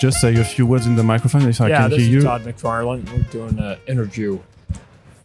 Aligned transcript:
Just 0.00 0.20
say 0.20 0.34
a 0.36 0.44
few 0.44 0.66
words 0.66 0.86
in 0.86 0.96
the 0.96 1.02
microphone 1.02 1.48
if 1.48 1.60
I 1.60 1.68
yeah, 1.68 1.82
can 1.82 1.90
this 1.90 2.00
hear 2.00 2.08
is 2.08 2.14
you? 2.14 2.22
Todd 2.22 2.42
McFarlane. 2.42 3.10
We're 3.10 3.22
doing 3.30 3.58
an 3.58 3.78
interview 3.86 4.38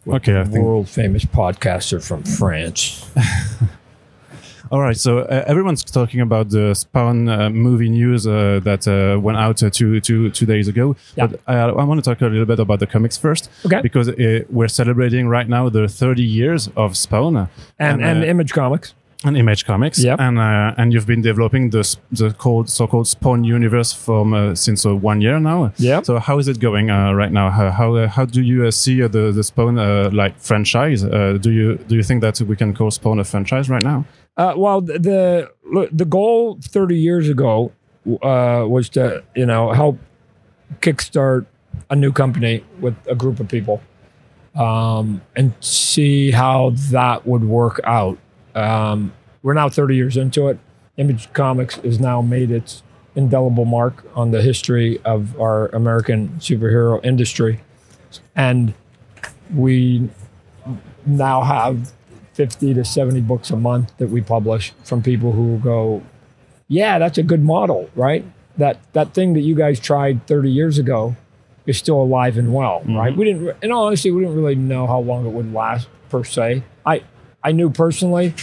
with 0.04 0.16
Okay, 0.16 0.34
a 0.40 0.44
think- 0.44 0.64
world 0.64 0.88
famous 0.88 1.24
podcaster 1.24 2.02
from 2.06 2.22
France. 2.22 3.08
All 4.70 4.80
right, 4.80 4.96
so 4.96 5.18
uh, 5.18 5.44
everyone's 5.46 5.84
talking 5.84 6.22
about 6.22 6.48
the 6.48 6.72
Spawn 6.74 7.28
uh, 7.28 7.50
movie 7.50 7.90
news 7.90 8.26
uh, 8.26 8.58
that 8.64 8.88
uh, 8.88 9.20
went 9.20 9.36
out 9.36 9.62
uh, 9.62 9.68
two, 9.68 10.00
two, 10.00 10.30
two 10.30 10.46
days 10.46 10.66
ago. 10.66 10.96
Yeah. 11.14 11.26
But 11.26 11.40
I, 11.46 11.56
I 11.58 11.84
want 11.84 12.02
to 12.02 12.10
talk 12.10 12.22
a 12.22 12.24
little 12.26 12.46
bit 12.46 12.58
about 12.58 12.80
the 12.80 12.86
comics 12.86 13.18
first. 13.18 13.50
Okay. 13.66 13.82
Because 13.82 14.08
uh, 14.08 14.44
we're 14.48 14.68
celebrating 14.68 15.28
right 15.28 15.46
now 15.46 15.68
the 15.68 15.88
30 15.88 16.22
years 16.22 16.70
of 16.74 16.96
Spawn 16.96 17.36
And, 17.78 18.02
and, 18.02 18.22
uh, 18.22 18.26
Image 18.26 18.54
Comics. 18.54 18.94
And 19.24 19.36
Image 19.36 19.64
Comics. 19.64 19.98
Yep. 20.02 20.20
And 20.20 20.38
uh, 20.38 20.74
and 20.76 20.92
you've 20.92 21.06
been 21.06 21.22
developing 21.22 21.70
the 21.70 21.96
the 22.10 22.32
called 22.32 22.68
so-called 22.68 23.08
Spawn 23.08 23.44
universe 23.44 23.92
from 23.92 24.34
uh, 24.34 24.54
since 24.54 24.86
uh, 24.86 24.94
one 24.94 25.20
year 25.20 25.38
now. 25.40 25.72
Yep. 25.76 26.06
So 26.06 26.18
how 26.18 26.38
is 26.38 26.48
it 26.48 26.58
going 26.60 26.90
uh, 26.90 27.12
right 27.12 27.32
now? 27.32 27.50
How 27.50 27.70
how, 27.70 27.94
uh, 27.94 28.08
how 28.08 28.24
do 28.24 28.42
you 28.42 28.66
uh, 28.66 28.70
see 28.70 29.02
uh, 29.02 29.08
the 29.08 29.32
the 29.32 29.42
Spawn 29.42 29.78
uh, 29.78 30.10
like 30.12 30.38
franchise? 30.38 31.04
Uh, 31.04 31.38
do 31.40 31.50
you 31.50 31.78
do 31.88 31.96
you 31.96 32.02
think 32.02 32.20
that 32.22 32.40
we 32.40 32.56
can 32.56 32.74
call 32.74 32.90
Spawn 32.90 33.18
a 33.18 33.24
franchise 33.24 33.68
right 33.68 33.82
now? 33.82 34.04
Uh, 34.36 34.54
well, 34.56 34.80
the 34.80 34.98
the 34.98 35.88
the 35.92 36.04
goal 36.04 36.58
30 36.62 36.96
years 36.96 37.28
ago 37.28 37.72
uh, 38.22 38.64
was 38.66 38.88
to 38.90 39.22
you 39.34 39.46
know 39.46 39.72
help 39.72 39.98
kickstart 40.80 41.46
a 41.90 41.96
new 41.96 42.12
company 42.12 42.64
with 42.80 42.94
a 43.06 43.14
group 43.14 43.40
of 43.40 43.48
people 43.48 43.82
um, 44.54 45.22
and 45.36 45.52
see 45.60 46.30
how 46.30 46.72
that 46.90 47.26
would 47.26 47.44
work 47.44 47.80
out. 47.84 48.18
Um, 48.54 49.12
we're 49.42 49.54
now 49.54 49.68
30 49.68 49.96
years 49.96 50.16
into 50.16 50.48
it. 50.48 50.58
Image 50.96 51.32
Comics 51.32 51.76
has 51.76 51.98
now 51.98 52.20
made 52.20 52.50
its 52.50 52.82
indelible 53.14 53.64
mark 53.64 54.04
on 54.14 54.30
the 54.30 54.42
history 54.42 55.00
of 55.04 55.38
our 55.40 55.68
American 55.68 56.28
superhero 56.38 57.04
industry, 57.04 57.60
and 58.34 58.74
we 59.54 60.08
now 61.04 61.42
have 61.42 61.92
50 62.34 62.74
to 62.74 62.84
70 62.84 63.20
books 63.22 63.50
a 63.50 63.56
month 63.56 63.96
that 63.98 64.08
we 64.08 64.20
publish 64.20 64.72
from 64.84 65.02
people 65.02 65.32
who 65.32 65.58
go, 65.58 66.02
yeah, 66.68 66.98
that's 66.98 67.18
a 67.18 67.22
good 67.22 67.42
model, 67.42 67.90
right? 67.94 68.24
That 68.56 68.80
that 68.92 69.14
thing 69.14 69.32
that 69.34 69.40
you 69.40 69.54
guys 69.54 69.80
tried 69.80 70.26
30 70.26 70.50
years 70.50 70.78
ago 70.78 71.16
is 71.66 71.78
still 71.78 72.00
alive 72.00 72.36
and 72.38 72.52
well, 72.52 72.80
mm-hmm. 72.80 72.96
right? 72.96 73.16
We 73.16 73.24
didn't, 73.26 73.56
in 73.62 73.72
all 73.72 73.86
honesty, 73.86 74.10
we 74.10 74.22
didn't 74.22 74.36
really 74.36 74.54
know 74.54 74.86
how 74.86 74.98
long 74.98 75.26
it 75.26 75.30
would 75.30 75.52
last 75.52 75.88
per 76.08 76.24
se. 76.24 76.62
I 76.84 77.02
I 77.42 77.52
knew 77.52 77.70
personally 77.70 78.34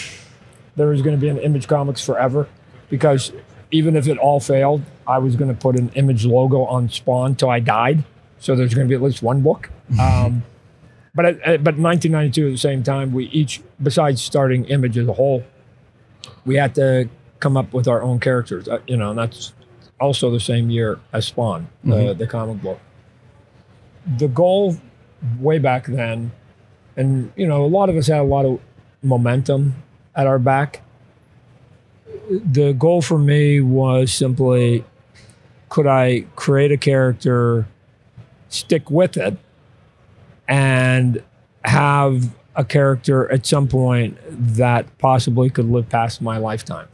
there 0.80 0.88
was 0.88 1.02
going 1.04 1.16
to 1.16 1.22
be 1.22 1.30
an 1.30 1.38
Image 1.38 1.68
Comics 1.68 2.04
forever 2.04 2.48
because 2.90 3.32
even 3.72 3.96
if 3.96 4.08
it 4.08 4.18
all 4.18 4.40
failed, 4.40 4.82
I 5.06 5.20
was 5.20 5.36
going 5.36 5.54
to 5.54 5.60
put 5.60 5.76
an 5.78 5.90
Image 5.94 6.26
logo 6.26 6.64
on 6.66 6.90
Spawn 6.90 7.36
till 7.36 7.50
I 7.52 7.60
died. 7.60 8.04
So 8.40 8.56
there's 8.56 8.74
going 8.74 8.88
to 8.88 8.90
be 8.90 8.96
at 8.96 9.02
least 9.02 9.22
one 9.22 9.42
book. 9.42 9.70
Um, 10.00 10.44
but 11.14 11.26
at, 11.26 11.36
at- 11.42 11.64
but 11.64 11.78
1992 11.78 12.48
at 12.48 12.52
the 12.52 12.58
same 12.58 12.82
time, 12.84 13.12
we 13.14 13.26
each, 13.28 13.62
besides 13.84 14.22
starting 14.22 14.66
Image 14.66 14.98
as 14.98 15.08
a 15.08 15.14
whole, 15.14 15.44
we 16.46 16.56
had 16.56 16.74
to 16.76 17.10
come 17.40 17.58
up 17.58 17.74
with 17.74 17.88
our 17.88 18.02
own 18.02 18.20
characters. 18.20 18.68
Uh, 18.68 18.80
you 18.88 18.98
know, 18.98 19.10
and 19.12 19.20
that's 19.20 19.54
also 20.00 20.32
the 20.32 20.40
same 20.40 20.70
year 20.70 21.00
as 21.14 21.28
Spawn, 21.28 21.68
the, 21.84 22.14
the 22.14 22.28
comic 22.28 22.62
book. 22.62 22.80
The 24.18 24.28
goal 24.30 24.78
way 25.40 25.60
back 25.60 25.86
then, 25.86 26.32
and 26.96 27.32
you 27.36 27.46
know, 27.48 27.66
a 27.66 27.68
lot 27.68 27.90
of 27.90 27.98
us 27.98 28.08
had 28.08 28.20
a 28.20 28.24
lot 28.24 28.46
of 28.46 28.60
momentum 29.04 29.76
at 30.20 30.28
our 30.28 30.38
back. 30.38 30.82
The 32.30 32.74
goal 32.74 33.02
for 33.02 33.18
me 33.18 33.62
was 33.62 34.14
simply 34.14 34.84
could 35.70 35.88
I 35.88 36.26
create 36.36 36.72
a 36.72 36.78
character, 36.78 37.68
stick 38.50 38.90
with 38.92 39.16
it, 39.16 39.38
and 40.48 41.24
have 41.64 42.36
a 42.56 42.66
character 42.66 43.32
at 43.32 43.46
some 43.46 43.68
point 43.68 44.18
that 44.30 44.98
possibly 44.98 45.50
could 45.50 45.70
live 45.70 45.88
past 45.88 46.22
my 46.22 46.38
lifetime. 46.38 46.88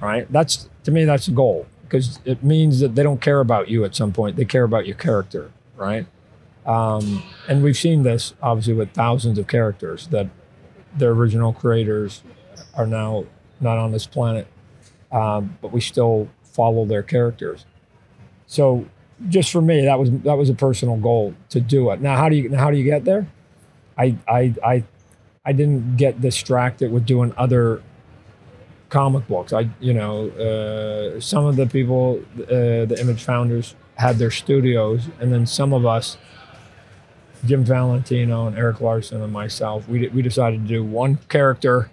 Right? 0.00 0.30
That's 0.30 0.68
to 0.84 0.90
me 0.90 1.04
that's 1.04 1.26
the 1.26 1.32
goal 1.32 1.66
because 1.84 2.20
it 2.26 2.44
means 2.44 2.80
that 2.80 2.94
they 2.94 3.02
don't 3.02 3.20
care 3.20 3.40
about 3.40 3.68
you 3.68 3.84
at 3.84 3.96
some 3.96 4.12
point. 4.12 4.36
They 4.36 4.44
care 4.44 4.64
about 4.64 4.86
your 4.86 4.96
character, 4.96 5.50
right? 5.76 6.06
Um, 6.66 7.22
and 7.48 7.62
we've 7.62 7.76
seen 7.76 8.02
this 8.02 8.34
obviously 8.42 8.74
with 8.74 8.92
thousands 8.92 9.38
of 9.38 9.46
characters 9.46 10.08
that 10.08 10.28
their 10.94 11.10
original 11.10 11.52
creators 11.52 12.22
are 12.74 12.86
now 12.86 13.24
not 13.60 13.78
on 13.78 13.92
this 13.92 14.06
planet, 14.06 14.46
um, 15.12 15.58
but 15.60 15.72
we 15.72 15.80
still 15.80 16.28
follow 16.44 16.84
their 16.84 17.02
characters. 17.02 17.64
So, 18.46 18.86
just 19.28 19.50
for 19.50 19.62
me, 19.62 19.84
that 19.84 19.98
was 19.98 20.10
that 20.10 20.36
was 20.36 20.50
a 20.50 20.54
personal 20.54 20.96
goal 20.96 21.34
to 21.50 21.60
do 21.60 21.90
it. 21.90 22.00
Now, 22.00 22.16
how 22.16 22.28
do 22.28 22.36
you 22.36 22.54
how 22.54 22.70
do 22.70 22.76
you 22.76 22.84
get 22.84 23.04
there? 23.04 23.26
I 23.96 24.16
I 24.28 24.54
I 24.64 24.84
I 25.44 25.52
didn't 25.52 25.96
get 25.96 26.20
distracted 26.20 26.92
with 26.92 27.06
doing 27.06 27.32
other 27.36 27.82
comic 28.88 29.26
books. 29.26 29.52
I 29.52 29.70
you 29.80 29.94
know 29.94 30.28
uh, 30.30 31.20
some 31.20 31.46
of 31.46 31.56
the 31.56 31.66
people, 31.66 32.22
uh, 32.42 32.84
the 32.84 32.96
image 33.00 33.24
founders, 33.24 33.74
had 33.96 34.18
their 34.18 34.30
studios, 34.30 35.08
and 35.18 35.32
then 35.32 35.46
some 35.46 35.72
of 35.72 35.86
us 35.86 36.18
Jim 37.46 37.64
Valentino 37.64 38.46
and 38.46 38.56
Erik 38.56 38.80
Larsen 38.80 39.22
and 39.22 39.32
myself, 39.32 39.88
we, 39.88 40.08
we 40.08 40.22
decided 40.22 40.62
to 40.62 40.68
do 40.68 40.84
one 40.84 41.16
character, 41.28 41.90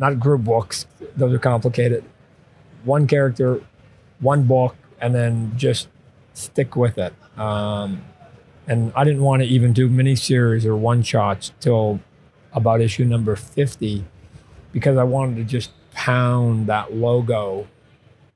not 0.00 0.18
group 0.18 0.42
books, 0.42 0.86
those 1.14 1.32
are 1.32 1.38
complicated. 1.38 2.02
One 2.84 3.06
character, 3.06 3.62
one 4.18 4.44
book, 4.44 4.74
and 5.00 5.14
then 5.14 5.52
just 5.56 5.88
stick 6.32 6.74
with 6.74 6.98
it. 6.98 7.12
Um, 7.38 8.02
and 8.66 8.92
I 8.96 9.04
didn't 9.04 9.22
want 9.22 9.42
to 9.42 9.48
even 9.48 9.72
do 9.72 9.88
miniseries 9.88 10.64
or 10.64 10.74
one 10.74 11.02
shots 11.02 11.52
till 11.60 12.00
about 12.52 12.80
issue 12.80 13.04
number 13.04 13.36
50 13.36 14.04
because 14.72 14.96
I 14.96 15.04
wanted 15.04 15.36
to 15.36 15.44
just 15.44 15.70
pound 15.92 16.66
that 16.66 16.94
logo 16.94 17.68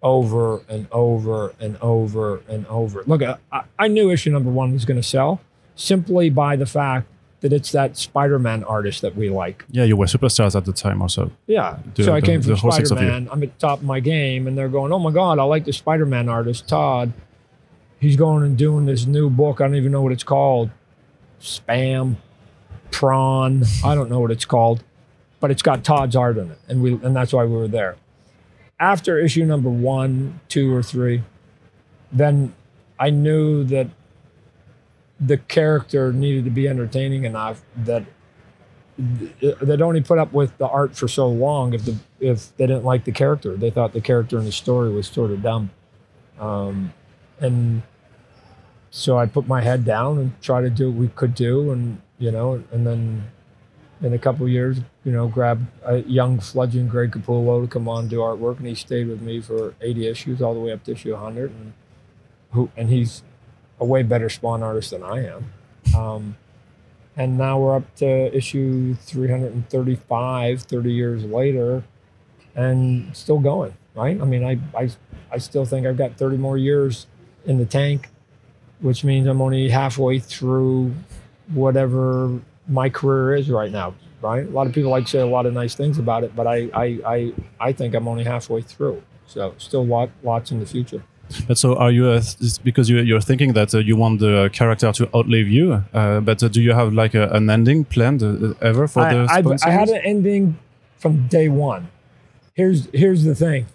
over 0.02 0.60
and 0.68 0.86
over 0.92 1.54
and 1.58 1.78
over 1.80 2.42
and 2.46 2.66
over. 2.66 3.02
Look, 3.06 3.22
I, 3.22 3.62
I 3.78 3.88
knew 3.88 4.10
issue 4.10 4.30
number 4.30 4.50
one 4.50 4.72
was 4.72 4.84
going 4.84 5.00
to 5.00 5.06
sell 5.06 5.40
simply 5.76 6.28
by 6.28 6.56
the 6.56 6.66
fact 6.66 7.08
that 7.44 7.52
it's 7.52 7.72
that 7.72 7.94
Spider-Man 7.98 8.64
artist 8.64 9.02
that 9.02 9.14
we 9.14 9.28
like. 9.28 9.66
Yeah, 9.70 9.84
you 9.84 9.98
were 9.98 10.06
superstars 10.06 10.56
at 10.56 10.64
the 10.64 10.72
time 10.72 11.02
also. 11.02 11.30
Yeah. 11.46 11.76
The- 11.94 12.04
so 12.04 12.14
I 12.14 12.20
the- 12.20 12.26
came 12.26 12.40
the 12.40 12.48
from 12.48 12.56
whole 12.56 12.72
six 12.72 12.90
of 12.90 12.96
you. 12.96 13.04
Spider-Man. 13.06 13.28
I'm 13.30 13.42
at 13.42 13.52
the 13.52 13.60
top 13.60 13.80
of 13.80 13.84
my 13.84 14.00
game, 14.00 14.46
and 14.46 14.56
they're 14.56 14.70
going, 14.70 14.90
"Oh 14.94 14.98
my 14.98 15.10
God, 15.10 15.38
I 15.38 15.42
like 15.42 15.66
the 15.66 15.72
Spider-Man 15.74 16.30
artist, 16.30 16.66
Todd. 16.66 17.12
He's 18.00 18.16
going 18.16 18.44
and 18.44 18.56
doing 18.56 18.86
this 18.86 19.04
new 19.04 19.28
book. 19.28 19.60
I 19.60 19.64
don't 19.66 19.76
even 19.76 19.92
know 19.92 20.00
what 20.00 20.12
it's 20.12 20.24
called. 20.24 20.70
Spam, 21.38 22.16
prawn. 22.90 23.64
I 23.84 23.94
don't 23.94 24.08
know 24.10 24.20
what 24.20 24.30
it's 24.30 24.46
called, 24.46 24.82
but 25.40 25.50
it's 25.50 25.60
got 25.62 25.84
Todd's 25.84 26.16
art 26.16 26.38
in 26.38 26.50
it, 26.50 26.58
and 26.66 26.82
we 26.82 26.94
and 27.02 27.14
that's 27.14 27.34
why 27.34 27.44
we 27.44 27.54
were 27.54 27.68
there. 27.68 27.96
After 28.80 29.18
issue 29.18 29.44
number 29.44 29.68
one, 29.68 30.40
two, 30.48 30.74
or 30.74 30.82
three, 30.82 31.22
then 32.10 32.54
I 32.98 33.10
knew 33.10 33.64
that 33.64 33.88
the 35.20 35.38
character 35.38 36.12
needed 36.12 36.44
to 36.44 36.50
be 36.50 36.68
entertaining 36.68 37.24
enough 37.24 37.62
that 37.76 38.04
they'd 38.96 39.82
only 39.82 40.00
put 40.00 40.18
up 40.18 40.32
with 40.32 40.56
the 40.58 40.68
art 40.68 40.96
for 40.96 41.08
so 41.08 41.28
long 41.28 41.74
if 41.74 41.84
the 41.84 41.96
if 42.20 42.56
they 42.56 42.66
didn't 42.66 42.84
like 42.84 43.04
the 43.04 43.12
character. 43.12 43.56
They 43.56 43.70
thought 43.70 43.92
the 43.92 44.00
character 44.00 44.38
in 44.38 44.44
the 44.44 44.52
story 44.52 44.92
was 44.92 45.06
sort 45.06 45.30
of 45.30 45.42
dumb, 45.42 45.70
um, 46.38 46.92
and 47.40 47.82
so 48.90 49.18
I 49.18 49.26
put 49.26 49.48
my 49.48 49.60
head 49.62 49.84
down 49.84 50.18
and 50.18 50.40
tried 50.40 50.62
to 50.62 50.70
do 50.70 50.90
what 50.90 50.98
we 50.98 51.08
could 51.08 51.34
do, 51.34 51.72
and 51.72 52.00
you 52.18 52.30
know, 52.30 52.62
and 52.70 52.86
then 52.86 53.24
in 54.00 54.12
a 54.12 54.18
couple 54.18 54.48
years, 54.48 54.78
you 55.04 55.12
know, 55.12 55.26
grabbed 55.26 55.66
a 55.84 55.98
young 55.98 56.38
fledgling 56.38 56.88
Greg 56.88 57.12
Capullo 57.12 57.62
to 57.62 57.68
come 57.68 57.88
on 57.88 58.02
and 58.02 58.10
do 58.10 58.18
artwork, 58.18 58.58
and 58.58 58.66
he 58.66 58.74
stayed 58.74 59.08
with 59.08 59.22
me 59.22 59.40
for 59.40 59.74
80 59.80 60.06
issues 60.06 60.42
all 60.42 60.54
the 60.54 60.60
way 60.60 60.72
up 60.72 60.84
to 60.84 60.92
issue 60.92 61.12
100, 61.12 61.50
and 61.50 61.72
who 62.52 62.70
and 62.76 62.88
he's 62.88 63.22
a 63.80 63.84
way 63.84 64.02
better 64.02 64.28
spawn 64.28 64.62
artist 64.62 64.90
than 64.90 65.02
I 65.02 65.26
am. 65.26 65.52
Um, 65.96 66.36
and 67.16 67.38
now 67.38 67.58
we're 67.58 67.76
up 67.76 67.94
to 67.96 68.34
issue 68.36 68.94
335 68.94 70.62
30 70.62 70.92
years 70.92 71.24
later 71.24 71.84
and 72.54 73.16
still 73.16 73.38
going 73.38 73.74
right? 73.94 74.20
I 74.20 74.24
mean 74.24 74.44
I, 74.44 74.58
I 74.76 74.90
i 75.30 75.38
still 75.38 75.64
think 75.64 75.86
i've 75.86 75.96
got 75.96 76.16
30 76.16 76.36
more 76.36 76.58
years 76.58 77.06
in 77.44 77.58
the 77.58 77.64
tank 77.64 78.08
which 78.80 79.04
means 79.04 79.26
i'm 79.26 79.40
only 79.40 79.68
halfway 79.68 80.18
through 80.18 80.94
whatever 81.52 82.40
my 82.68 82.88
career 82.88 83.36
is 83.36 83.50
right 83.50 83.70
now 83.70 83.94
right? 84.20 84.46
A 84.46 84.50
lot 84.50 84.66
of 84.66 84.72
people 84.72 84.90
like 84.90 85.04
to 85.04 85.10
say 85.10 85.18
a 85.18 85.26
lot 85.26 85.44
of 85.44 85.52
nice 85.52 85.74
things 85.74 85.98
about 85.98 86.24
it 86.24 86.34
but 86.34 86.46
i 86.46 86.68
i 86.74 86.98
i, 87.06 87.32
I 87.60 87.72
think 87.72 87.94
i'm 87.94 88.08
only 88.08 88.24
halfway 88.24 88.62
through. 88.62 89.02
So 89.26 89.54
still 89.58 89.86
lot 89.86 90.10
lots 90.22 90.50
in 90.50 90.60
the 90.60 90.66
future 90.66 91.02
But 91.48 91.58
so 91.58 91.76
are 91.76 91.90
you, 91.90 92.06
uh, 92.06 92.22
because 92.62 92.88
you, 92.88 92.98
you're 92.98 93.20
thinking 93.20 93.54
that 93.54 93.74
uh, 93.74 93.78
you 93.78 93.96
want 93.96 94.20
the 94.20 94.50
character 94.52 94.92
to 94.92 95.08
outlive 95.16 95.48
you, 95.48 95.84
uh, 95.92 96.20
but 96.20 96.42
uh, 96.42 96.48
do 96.48 96.60
you 96.60 96.72
have 96.72 96.92
like 96.92 97.14
a, 97.14 97.28
an 97.30 97.48
ending 97.50 97.84
planned 97.84 98.22
uh, 98.22 98.54
ever 98.60 98.86
for 98.86 99.02
the 99.02 99.26
I, 99.28 99.40
Spawn 99.40 99.58
I, 99.64 99.68
I 99.68 99.70
had 99.70 99.88
an 99.88 100.02
ending 100.04 100.58
from 100.98 101.26
day 101.28 101.48
one. 101.48 101.88
Here's 102.54 102.88
here's 102.92 103.24
the 103.24 103.34
thing. 103.34 103.66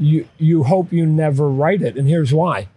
you 0.00 0.26
you 0.38 0.64
hope 0.64 0.92
you 0.92 1.06
never 1.06 1.48
write 1.48 1.82
it, 1.82 1.96
and 1.96 2.08
here's 2.08 2.32
why: 2.32 2.68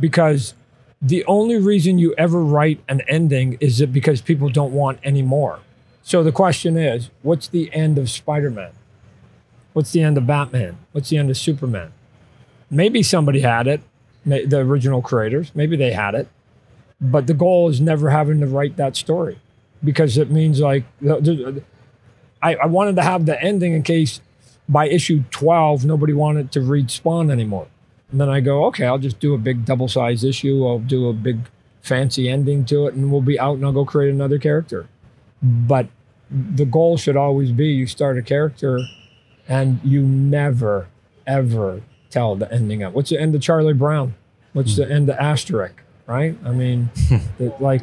because 0.00 0.54
the 1.02 1.24
only 1.26 1.58
reason 1.58 1.98
you 1.98 2.14
ever 2.16 2.42
write 2.42 2.80
an 2.88 3.02
ending 3.08 3.58
is 3.60 3.80
it 3.80 3.92
because 3.92 4.20
people 4.22 4.48
don't 4.48 4.72
want 4.72 4.98
any 5.02 5.22
more. 5.22 5.60
So 6.02 6.22
the 6.22 6.32
question 6.32 6.76
is, 6.78 7.10
what's 7.22 7.48
the 7.48 7.72
end 7.74 7.98
of 7.98 8.08
Spider-Man? 8.08 8.72
What's 9.72 9.92
the 9.92 10.02
end 10.02 10.16
of 10.16 10.26
Batman? 10.26 10.78
What's 10.92 11.10
the 11.10 11.18
end 11.18 11.30
of 11.30 11.36
Superman? 11.36 11.92
Maybe 12.70 13.02
somebody 13.02 13.40
had 13.40 13.66
it, 13.66 13.80
the 14.24 14.58
original 14.58 15.02
creators. 15.02 15.52
Maybe 15.54 15.76
they 15.76 15.92
had 15.92 16.14
it, 16.14 16.28
but 17.00 17.26
the 17.26 17.34
goal 17.34 17.68
is 17.68 17.80
never 17.80 18.10
having 18.10 18.40
to 18.40 18.46
write 18.46 18.76
that 18.76 18.96
story 18.96 19.38
because 19.84 20.18
it 20.18 20.30
means 20.30 20.60
like 20.60 20.84
I, 22.42 22.54
I 22.54 22.66
wanted 22.66 22.96
to 22.96 23.02
have 23.02 23.26
the 23.26 23.40
ending 23.42 23.72
in 23.72 23.82
case 23.82 24.20
by 24.68 24.88
issue 24.88 25.22
12 25.30 25.84
nobody 25.84 26.12
wanted 26.12 26.50
to 26.52 26.60
read 26.60 26.90
Spawn 26.90 27.30
anymore. 27.30 27.68
And 28.10 28.20
then 28.20 28.28
I 28.28 28.40
go, 28.40 28.66
okay, 28.66 28.86
I'll 28.86 28.98
just 28.98 29.20
do 29.20 29.34
a 29.34 29.38
big 29.38 29.64
double 29.64 29.88
size 29.88 30.24
issue. 30.24 30.66
I'll 30.66 30.78
do 30.78 31.08
a 31.08 31.12
big 31.12 31.40
fancy 31.82 32.28
ending 32.28 32.64
to 32.66 32.86
it, 32.86 32.94
and 32.94 33.10
we'll 33.12 33.20
be 33.20 33.38
out 33.38 33.56
and 33.56 33.64
I'll 33.64 33.72
go 33.72 33.84
create 33.84 34.12
another 34.12 34.38
character. 34.38 34.88
But 35.42 35.88
the 36.30 36.64
goal 36.64 36.96
should 36.96 37.16
always 37.16 37.52
be 37.52 37.68
you 37.68 37.86
start 37.86 38.18
a 38.18 38.22
character 38.22 38.80
and 39.48 39.80
you 39.84 40.02
never, 40.02 40.88
ever 41.26 41.82
tell 42.10 42.36
the 42.36 42.52
ending 42.52 42.82
of 42.82 42.94
What's 42.94 43.10
the 43.10 43.20
end 43.20 43.34
of 43.34 43.42
Charlie 43.42 43.74
Brown? 43.74 44.14
What's 44.52 44.76
the 44.76 44.90
end 44.90 45.08
of 45.08 45.16
Asterix? 45.18 45.72
Right? 46.06 46.36
I 46.44 46.52
mean, 46.52 46.90
it, 47.38 47.60
like, 47.60 47.82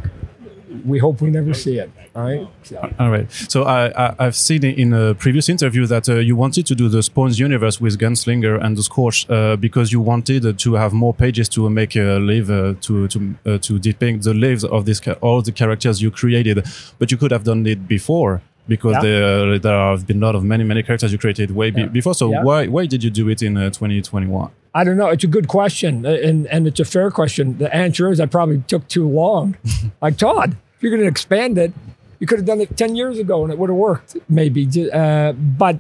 we 0.86 0.98
hope 0.98 1.22
we 1.22 1.30
never 1.30 1.54
see 1.54 1.78
it. 1.78 1.92
Right? 2.16 2.48
So, 2.64 2.94
All 3.00 3.10
right. 3.10 3.32
So 3.32 3.64
I, 3.64 3.88
I 3.90 4.16
I've 4.20 4.36
seen 4.36 4.64
in 4.64 4.94
a 4.94 5.16
previous 5.16 5.50
interview 5.50 5.86
that 5.88 6.08
uh, 6.08 6.16
you 6.16 6.36
wanted 6.36 6.66
to 6.68 6.76
do 6.76 6.88
the 6.88 7.02
Spawns 7.02 7.40
universe 7.40 7.82
with 7.82 8.00
Gunslinger 8.00 8.64
and 8.64 8.78
the 8.78 8.84
Scorch 8.84 9.28
uh, 9.30 9.56
because 9.56 9.92
you 9.92 10.00
wanted 10.00 10.60
to 10.60 10.74
have 10.76 10.94
more 10.94 11.14
pages 11.14 11.50
to 11.50 11.70
make 11.70 11.96
a 11.96 12.20
live 12.20 12.52
uh, 12.52 12.76
to 12.82 13.08
to 13.08 13.36
uh, 13.46 13.58
to 13.60 13.80
depict 13.80 14.24
the 14.24 14.34
lives 14.34 14.64
of 14.64 14.86
this 14.86 15.02
all 15.22 15.42
the 15.42 15.52
characters 15.52 16.02
you 16.02 16.12
created. 16.12 16.66
But 17.00 17.12
you 17.12 17.18
could 17.18 17.32
have 17.32 17.44
done 17.44 17.66
it 17.66 17.88
before 17.88 18.42
because 18.68 18.94
Yeah. 18.96 19.02
there 19.02 19.60
there 19.60 19.78
have 19.92 20.06
been 20.08 20.22
a 20.24 20.26
lot 20.26 20.36
of 20.36 20.44
many 20.44 20.64
many 20.64 20.84
characters 20.84 21.12
you 21.12 21.18
created 21.18 21.52
way 21.52 21.72
Yeah. 21.76 21.88
before. 21.88 22.14
So 22.16 22.32
Yeah. 22.32 22.44
why 22.44 22.68
why 22.68 22.86
did 22.86 23.04
you 23.04 23.10
do 23.10 23.28
it 23.30 23.42
in 23.42 23.58
uh, 23.58 23.70
2021? 23.70 24.50
I 24.76 24.84
don't 24.84 24.98
know. 24.98 25.10
It's 25.10 25.24
a 25.24 25.28
good 25.28 25.48
question, 25.48 26.06
uh, 26.06 26.10
and 26.28 26.48
and 26.48 26.66
it's 26.68 26.80
a 26.80 26.86
fair 26.86 27.12
question. 27.12 27.58
The 27.58 27.74
answer 27.76 28.10
is 28.12 28.20
I 28.20 28.26
probably 28.26 28.64
took 28.68 28.88
too 28.88 29.08
long. 29.08 29.56
like 30.02 30.18
Todd, 30.18 30.56
if 30.76 30.82
you're 30.82 30.92
going 30.92 31.04
to 31.04 31.08
expand 31.08 31.58
it, 31.58 31.72
you 32.20 32.26
could 32.28 32.40
have 32.40 32.48
done 32.48 32.62
it 32.62 32.76
ten 32.78 32.96
years 32.96 33.20
ago, 33.20 33.44
and 33.44 33.52
it 33.54 33.60
would 33.60 33.70
have 33.70 33.78
worked, 33.78 34.16
maybe. 34.30 34.68
Uh, 34.92 35.34
but 35.34 35.78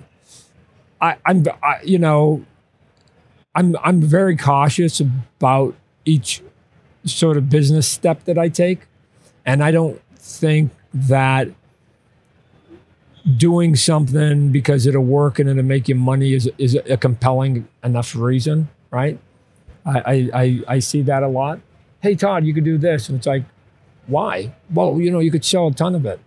I, 1.01 1.15
I'm, 1.25 1.43
I, 1.63 1.75
you 1.83 1.97
know, 1.99 2.43
I'm 3.55 3.75
I'm 3.83 4.01
very 4.01 4.35
cautious 4.37 4.99
about 4.99 5.75
each 6.05 6.41
sort 7.05 7.37
of 7.37 7.49
business 7.49 7.87
step 7.87 8.23
that 8.25 8.37
I 8.37 8.49
take, 8.49 8.79
and 9.45 9.63
I 9.63 9.71
don't 9.71 9.99
think 10.17 10.71
that 10.93 11.47
doing 13.37 13.75
something 13.75 14.51
because 14.51 14.85
it'll 14.85 15.03
work 15.03 15.39
and 15.39 15.49
it'll 15.49 15.63
make 15.63 15.87
you 15.87 15.95
money 15.95 16.33
is 16.33 16.49
is 16.57 16.75
a 16.75 16.97
compelling 16.97 17.67
enough 17.83 18.15
reason, 18.15 18.69
right? 18.91 19.17
I 19.85 20.29
I 20.33 20.61
I, 20.67 20.79
see 20.79 21.01
that 21.03 21.23
a 21.23 21.27
lot. 21.27 21.59
Hey 22.01 22.15
Todd, 22.15 22.45
you 22.45 22.53
could 22.53 22.63
do 22.63 22.77
this, 22.77 23.09
and 23.09 23.17
it's 23.17 23.27
like, 23.27 23.43
why? 24.07 24.53
Well, 24.73 24.99
you 24.99 25.11
know, 25.11 25.19
you 25.19 25.31
could 25.31 25.45
sell 25.45 25.67
a 25.67 25.73
ton 25.73 25.95
of 25.95 26.05
it. 26.05 26.19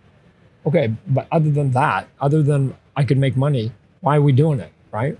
Okay, 0.65 0.93
but 1.07 1.27
other 1.31 1.49
than 1.49 1.71
that, 1.71 2.07
other 2.19 2.43
than 2.43 2.75
I 2.95 3.03
could 3.03 3.17
make 3.17 3.37
money, 3.37 3.71
why 4.01 4.17
are 4.17 4.21
we 4.21 4.31
doing 4.31 4.59
it, 4.59 4.71
right? 4.91 5.17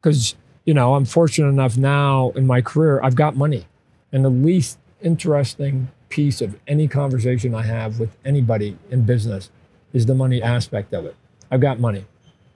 Because 0.00 0.36
you 0.64 0.74
know, 0.74 0.94
I'm 0.94 1.04
fortunate 1.04 1.48
enough 1.48 1.76
now 1.76 2.30
in 2.30 2.46
my 2.46 2.60
career, 2.60 3.00
I've 3.02 3.16
got 3.16 3.36
money, 3.36 3.66
and 4.12 4.24
the 4.24 4.30
least 4.30 4.78
interesting 5.02 5.90
piece 6.08 6.40
of 6.40 6.58
any 6.66 6.88
conversation 6.88 7.54
I 7.54 7.62
have 7.62 8.00
with 8.00 8.16
anybody 8.24 8.78
in 8.90 9.02
business 9.02 9.50
is 9.92 10.06
the 10.06 10.14
money 10.14 10.42
aspect 10.42 10.92
of 10.92 11.04
it. 11.06 11.16
I've 11.50 11.60
got 11.60 11.80
money, 11.80 12.04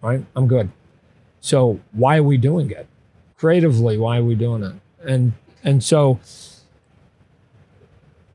right? 0.02 0.24
I'm 0.36 0.46
good. 0.46 0.70
So 1.40 1.80
why 1.92 2.18
are 2.18 2.22
we 2.22 2.36
doing 2.36 2.70
it? 2.70 2.86
Creatively, 3.36 3.98
why 3.98 4.18
are 4.18 4.24
we 4.24 4.34
doing 4.34 4.62
it? 4.62 4.74
And 5.04 5.32
and 5.64 5.82
so 5.82 6.20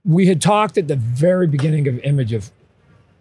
we 0.04 0.28
had 0.28 0.42
talked 0.42 0.78
at 0.78 0.88
the 0.88 0.96
very 0.96 1.48
beginning 1.48 1.88
of 1.88 2.00
Image 2.00 2.34
of 2.34 2.52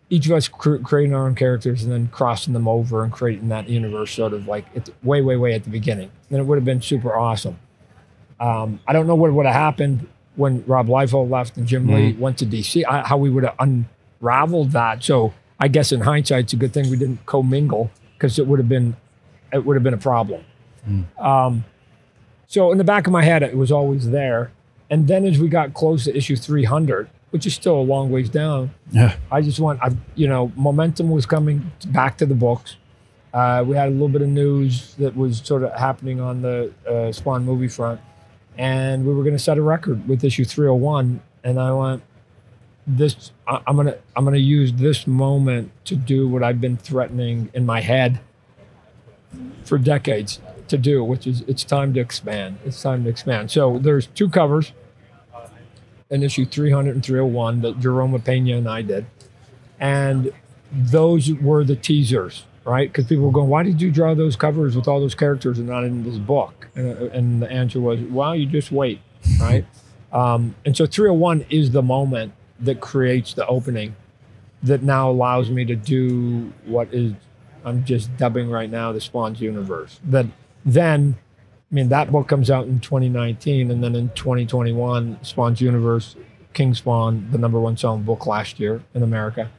each 0.08 0.26
of 0.26 0.32
us 0.32 0.46
cr- 0.48 0.76
creating 0.76 1.14
our 1.14 1.26
own 1.26 1.34
characters 1.34 1.82
and 1.82 1.92
then 1.92 2.08
crossing 2.08 2.52
them 2.52 2.68
over 2.68 3.02
and 3.02 3.12
creating 3.12 3.48
that 3.48 3.68
universe 3.68 4.12
sort 4.12 4.32
of 4.32 4.46
like 4.46 4.72
the, 4.72 4.92
way, 5.02 5.20
way, 5.20 5.36
way 5.36 5.52
at 5.52 5.64
the 5.64 5.70
beginning. 5.70 6.10
And 6.30 6.38
it 6.38 6.44
would 6.44 6.56
have 6.56 6.64
been 6.64 6.80
super 6.80 7.16
awesome. 7.16 7.58
Um, 8.38 8.78
I 8.86 8.92
don't 8.92 9.08
know 9.08 9.16
what 9.16 9.32
would 9.32 9.46
have 9.46 9.54
happened 9.54 10.06
when 10.36 10.62
Rob 10.66 10.86
Liefeld 10.86 11.30
left 11.30 11.56
and 11.56 11.66
Jim 11.66 11.88
Lee 11.88 12.12
went 12.12 12.38
to 12.38 12.46
DC, 12.46 12.84
I, 12.86 13.00
how 13.02 13.16
we 13.16 13.30
would 13.30 13.44
have 13.44 13.56
unraveled 13.58 14.72
that. 14.72 15.02
So 15.02 15.32
I 15.58 15.68
guess 15.68 15.92
in 15.92 16.00
hindsight, 16.02 16.44
it's 16.44 16.52
a 16.52 16.56
good 16.56 16.72
thing 16.72 16.90
we 16.90 16.96
didn't 16.96 17.24
commingle 17.26 17.90
because 18.14 18.38
it 18.38 18.46
would 18.46 18.58
have 18.58 18.68
been 18.68 18.96
it 19.52 19.64
would 19.64 19.74
have 19.76 19.82
been 19.82 19.94
a 19.94 19.98
problem. 19.98 20.44
Um, 21.18 21.64
so 22.46 22.70
in 22.72 22.78
the 22.78 22.84
back 22.84 23.06
of 23.06 23.12
my 23.12 23.22
head, 23.22 23.42
it 23.42 23.56
was 23.56 23.72
always 23.72 24.10
there. 24.10 24.52
And 24.90 25.08
then 25.08 25.24
as 25.24 25.38
we 25.38 25.48
got 25.48 25.74
close 25.74 26.04
to 26.04 26.16
issue 26.16 26.36
300, 26.36 27.08
which 27.30 27.46
is 27.46 27.54
still 27.54 27.74
a 27.76 27.82
long 27.82 28.10
ways 28.10 28.28
down, 28.28 28.70
Yeah. 28.90 29.16
I 29.30 29.40
just 29.42 29.58
want, 29.58 29.80
I, 29.82 29.90
you 30.14 30.28
know, 30.28 30.52
momentum 30.56 31.10
was 31.10 31.26
coming 31.26 31.72
back 31.88 32.18
to 32.18 32.26
the 32.26 32.34
books. 32.34 32.76
Uh, 33.34 33.64
we 33.66 33.76
had 33.76 33.88
a 33.88 33.90
little 33.90 34.08
bit 34.08 34.22
of 34.22 34.28
news 34.28 34.94
that 34.96 35.16
was 35.16 35.38
sort 35.44 35.62
of 35.64 35.72
happening 35.72 36.20
on 36.20 36.42
the 36.42 36.72
uh, 36.88 37.10
Spawn 37.12 37.44
movie 37.44 37.68
front, 37.68 38.00
and 38.56 39.04
we 39.04 39.12
were 39.12 39.22
going 39.24 39.34
to 39.34 39.42
set 39.42 39.58
a 39.58 39.62
record 39.62 40.08
with 40.08 40.22
issue 40.24 40.44
301. 40.44 41.20
And 41.44 41.58
I 41.60 41.72
went, 41.72 42.02
this, 42.86 43.32
I'm 43.46 43.76
gonna, 43.76 43.96
I'm 44.14 44.24
gonna 44.24 44.36
use 44.36 44.72
this 44.74 45.06
moment 45.06 45.72
to 45.86 45.96
do 45.96 46.28
what 46.28 46.42
I've 46.42 46.60
been 46.60 46.76
threatening 46.76 47.50
in 47.52 47.66
my 47.66 47.80
head 47.80 48.20
for 49.64 49.78
decades 49.78 50.40
to 50.68 50.78
do, 50.78 51.02
which 51.02 51.26
is 51.26 51.42
it's 51.42 51.64
time 51.64 51.94
to 51.94 52.00
expand. 52.00 52.58
It's 52.64 52.80
time 52.80 53.04
to 53.04 53.10
expand. 53.10 53.50
So 53.50 53.78
there's 53.78 54.06
two 54.08 54.28
covers 54.28 54.72
in 56.10 56.22
issue 56.22 56.44
300 56.44 56.94
and 56.94 57.04
301 57.04 57.62
that 57.62 57.80
Jerome 57.80 58.20
Pena 58.20 58.56
and 58.56 58.68
I 58.68 58.82
did. 58.82 59.06
And 59.78 60.32
those 60.72 61.32
were 61.32 61.64
the 61.64 61.76
teasers, 61.76 62.44
right? 62.64 62.88
Because 62.88 63.06
people 63.06 63.24
were 63.24 63.32
going, 63.32 63.48
why 63.48 63.62
did 63.62 63.82
you 63.82 63.90
draw 63.90 64.14
those 64.14 64.36
covers 64.36 64.76
with 64.76 64.88
all 64.88 65.00
those 65.00 65.14
characters 65.14 65.58
and 65.58 65.68
not 65.68 65.84
in 65.84 66.04
this 66.04 66.18
book? 66.18 66.68
And, 66.74 66.86
and 66.86 67.42
the 67.42 67.50
answer 67.50 67.80
was, 67.80 68.00
well, 68.00 68.34
you 68.34 68.46
just 68.46 68.70
wait, 68.70 69.00
right? 69.40 69.66
um, 70.12 70.54
and 70.64 70.76
so 70.76 70.86
301 70.86 71.46
is 71.50 71.72
the 71.72 71.82
moment 71.82 72.32
that 72.60 72.80
creates 72.80 73.34
the 73.34 73.46
opening 73.46 73.94
that 74.62 74.82
now 74.82 75.10
allows 75.10 75.50
me 75.50 75.64
to 75.64 75.76
do 75.76 76.52
what 76.64 76.92
is 76.92 77.12
I'm 77.64 77.84
just 77.84 78.16
dubbing 78.16 78.48
right 78.48 78.70
now 78.70 78.92
the 78.92 79.00
Spawns 79.00 79.40
universe. 79.40 79.98
That 80.04 80.26
then, 80.64 81.16
I 81.70 81.74
mean, 81.74 81.88
that 81.88 82.12
book 82.12 82.28
comes 82.28 82.48
out 82.48 82.66
in 82.66 82.78
2019, 82.78 83.72
and 83.72 83.82
then 83.82 83.96
in 83.96 84.10
2021, 84.10 85.18
Spawns 85.22 85.60
universe, 85.60 86.14
King 86.54 86.74
Spawn, 86.74 87.28
the 87.32 87.38
number 87.38 87.58
one 87.58 87.76
selling 87.76 88.04
book 88.04 88.24
last 88.24 88.60
year 88.60 88.82
in 88.94 89.02
America, 89.02 89.50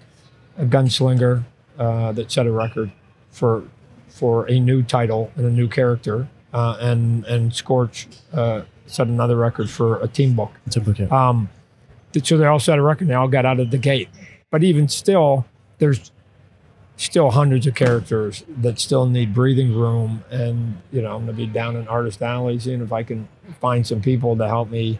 a 0.57 0.63
gunslinger 0.63 1.43
uh, 1.77 2.13
that 2.13 2.31
set 2.31 2.47
a 2.47 2.51
record 2.51 2.91
for 3.29 3.63
for 4.07 4.49
a 4.49 4.59
new 4.59 4.81
title 4.81 5.31
and 5.35 5.45
a 5.45 5.51
new 5.51 5.67
character, 5.67 6.29
uh, 6.53 6.77
and 6.79 7.25
and 7.25 7.53
Scorch 7.53 8.07
uh, 8.33 8.61
set 8.85 9.07
another 9.07 9.35
record 9.35 9.69
for 9.69 10.01
a 10.01 10.07
team 10.07 10.33
book. 10.33 10.51
It's 10.65 10.77
a 10.77 10.79
book. 10.79 10.97
Yeah. 10.97 11.07
Um, 11.07 11.49
so 12.23 12.37
they 12.37 12.45
all 12.45 12.59
set 12.59 12.77
a 12.77 12.81
record. 12.81 13.07
They 13.07 13.13
all 13.13 13.27
got 13.27 13.45
out 13.45 13.59
of 13.59 13.71
the 13.71 13.77
gate. 13.77 14.09
But 14.49 14.63
even 14.63 14.87
still, 14.87 15.45
there's 15.77 16.11
still 16.95 17.31
hundreds 17.31 17.67
of 17.67 17.75
characters 17.75 18.43
that 18.61 18.79
still 18.79 19.05
need 19.05 19.33
breathing 19.33 19.75
room. 19.75 20.23
And 20.31 20.77
you 20.91 21.01
know, 21.01 21.15
I'm 21.15 21.25
going 21.25 21.27
to 21.27 21.33
be 21.33 21.45
down 21.45 21.75
in 21.75 21.87
Artist 21.87 22.21
Alley 22.21 22.59
seeing 22.59 22.81
if 22.81 22.91
I 22.91 23.03
can 23.03 23.27
find 23.59 23.85
some 23.85 24.01
people 24.01 24.35
to 24.37 24.47
help 24.47 24.69
me 24.69 24.99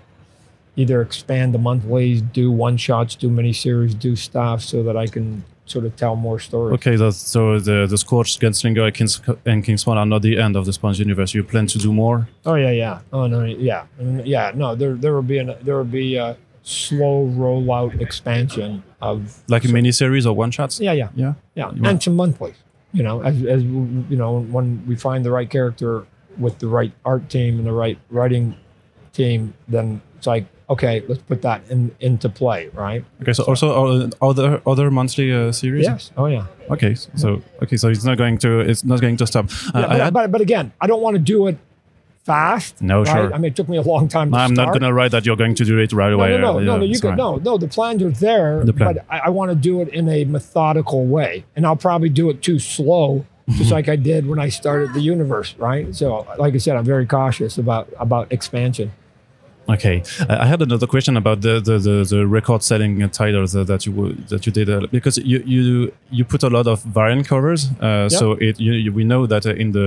either 0.75 1.01
expand 1.01 1.53
the 1.53 1.57
monthlies, 1.57 2.21
do 2.21 2.51
one 2.51 2.77
shots, 2.77 3.15
do 3.15 3.29
miniseries, 3.29 3.97
do 3.97 4.15
stuff, 4.15 4.61
so 4.61 4.83
that 4.83 4.95
I 4.95 5.07
can 5.07 5.43
sort 5.65 5.85
of 5.85 5.95
tell 5.95 6.15
more 6.15 6.39
stories. 6.39 6.75
Okay, 6.75 6.95
that's, 6.95 7.17
so 7.17 7.59
the 7.59 7.87
the 7.87 7.97
Scorch, 7.97 8.37
Gunslinger, 8.39 8.93
Kings, 8.93 9.19
and 9.45 9.63
Kingspawn 9.65 9.97
are 9.97 10.05
not 10.05 10.21
the 10.21 10.37
end 10.37 10.55
of 10.55 10.65
the 10.65 10.71
Spawns 10.73 10.99
universe. 10.99 11.33
You 11.33 11.43
plan 11.43 11.65
to 11.67 11.79
do 11.79 11.91
more? 11.91 12.29
Oh 12.45 12.55
yeah, 12.55 12.71
yeah. 12.71 12.99
Oh 13.11 13.27
no, 13.27 13.43
yeah, 13.43 13.85
Mm, 13.99 14.21
yeah. 14.25 14.51
No, 14.53 14.75
there 14.75 14.93
there 14.93 15.13
will 15.13 15.23
be 15.23 15.39
an 15.39 15.55
there 15.63 15.77
will 15.77 15.83
be 15.83 16.15
a 16.15 16.37
slow 16.67 17.25
rollout 17.33 18.00
expansion 18.01 18.83
of 19.01 19.41
Like 19.47 19.63
a 19.63 19.69
miniseries 19.69 20.25
or 20.25 20.33
one 20.33 20.51
shots? 20.51 20.79
yeah, 20.81 20.91
yeah. 20.91 21.09
Yeah. 21.15 21.33
Yeah, 21.55 21.71
You 21.74 21.86
and 21.86 22.03
some 22.03 22.15
monthlies. 22.15 22.55
You 22.93 23.03
know, 23.03 23.21
as 23.21 23.36
as 23.45 23.63
you 23.63 24.17
know, 24.21 24.39
when 24.55 24.83
we 24.88 24.95
find 24.95 25.24
the 25.24 25.31
right 25.31 25.50
character 25.50 26.05
with 26.38 26.59
the 26.59 26.67
right 26.67 26.91
art 27.05 27.29
team 27.29 27.57
and 27.59 27.65
the 27.67 27.71
right 27.83 27.97
writing 28.09 28.55
team, 29.13 29.53
then 29.67 30.01
it's 30.17 30.27
like, 30.27 30.45
okay, 30.69 31.03
let's 31.07 31.21
put 31.21 31.41
that 31.41 31.62
in 31.69 31.91
into 32.00 32.27
play, 32.29 32.69
right? 32.74 33.03
Okay, 33.21 33.33
so 33.33 33.43
also 33.43 33.67
uh, 33.69 34.09
other 34.21 34.62
other 34.65 34.89
monthly 34.91 35.31
uh, 35.31 35.51
series. 35.51 35.86
Yes. 35.86 36.12
Oh 36.17 36.27
yeah. 36.27 36.45
Okay, 36.69 36.95
so 36.95 37.41
okay, 37.63 37.77
so 37.77 37.88
it's 37.89 38.03
not 38.05 38.17
going 38.17 38.38
to 38.39 38.59
it's 38.59 38.83
not 38.83 39.00
going 39.01 39.17
to 39.17 39.25
stop. 39.27 39.45
Uh, 39.45 39.79
Yeah, 39.79 39.88
but, 39.88 40.00
had- 40.00 40.13
but 40.13 40.31
but 40.31 40.41
again, 40.41 40.71
I 40.81 40.88
don't 40.88 41.01
want 41.01 41.15
to 41.15 41.21
do 41.33 41.47
it 41.47 41.57
fast. 42.27 42.81
No, 42.81 42.98
right? 43.03 43.07
sure. 43.13 43.34
I 43.34 43.38
mean, 43.39 43.51
it 43.51 43.55
took 43.55 43.69
me 43.69 43.77
a 43.77 43.81
long 43.93 44.07
time. 44.07 44.29
To 44.31 44.38
I'm 44.38 44.53
not 44.53 44.67
going 44.67 44.81
to 44.89 44.93
write 44.93 45.12
that 45.15 45.25
you're 45.25 45.36
going 45.43 45.55
to 45.55 45.65
do 45.65 45.77
it 45.79 45.91
right 45.93 46.13
away. 46.13 46.29
no, 46.31 46.38
no, 46.38 46.50
Uh, 46.50 46.62
no, 46.62 46.77
no. 46.77 46.84
yeah, 46.84 46.91
You 46.93 47.00
could 47.00 47.10
right. 47.10 47.17
no, 47.25 47.38
no. 47.38 47.57
The 47.57 47.67
plans 47.67 48.03
are 48.03 48.12
there, 48.27 48.63
The 48.63 48.74
plan. 48.74 48.96
but 48.96 49.05
I, 49.10 49.17
I 49.27 49.29
want 49.29 49.50
to 49.51 49.55
do 49.69 49.81
it 49.81 49.88
in 50.00 50.07
a 50.10 50.25
methodical 50.25 51.05
way, 51.07 51.46
and 51.55 51.65
I'll 51.65 51.75
probably 51.89 52.10
do 52.10 52.29
it 52.29 52.41
too 52.41 52.60
slow, 52.60 53.25
Mm-hmm. 53.48 53.60
just 53.60 53.72
like 53.72 53.88
I 53.88 53.96
did 53.96 54.27
when 54.27 54.39
I 54.39 54.50
started 54.50 54.93
the 54.93 55.00
universe. 55.00 55.55
Right. 55.57 55.96
So, 55.96 56.27
like 56.38 56.53
I 56.53 56.57
said, 56.57 56.75
I'm 56.75 56.84
very 56.84 57.05
cautious 57.05 57.57
about 57.57 57.88
about 57.98 58.29
expansion. 58.34 58.91
Okay, 59.69 60.01
I 60.29 60.45
had 60.45 60.62
another 60.62 60.88
question 60.88 61.17
about 61.17 61.41
the 61.41 61.59
the, 61.59 61.77
the, 61.77 62.05
the 62.09 62.25
record-setting 62.25 63.09
titles 63.09 63.53
uh, 63.55 63.63
that 63.65 63.86
you 63.86 64.13
that 64.29 64.45
you 64.45 64.51
did 64.53 64.69
uh, 64.69 64.88
because 64.91 65.17
you 65.17 65.43
you 65.45 65.91
you 66.09 66.24
put 66.25 66.43
a 66.43 66.50
lot 66.50 66.67
of 66.67 66.81
variant 66.83 67.27
covers. 67.27 67.67
Uh, 67.81 68.07
So 68.09 68.31
it 68.39 68.59
you, 68.59 68.74
you- 68.74 68.93
we 68.93 69.03
know 69.03 69.27
that 69.27 69.45
uh, 69.45 69.53
in 69.63 69.71
the 69.74 69.86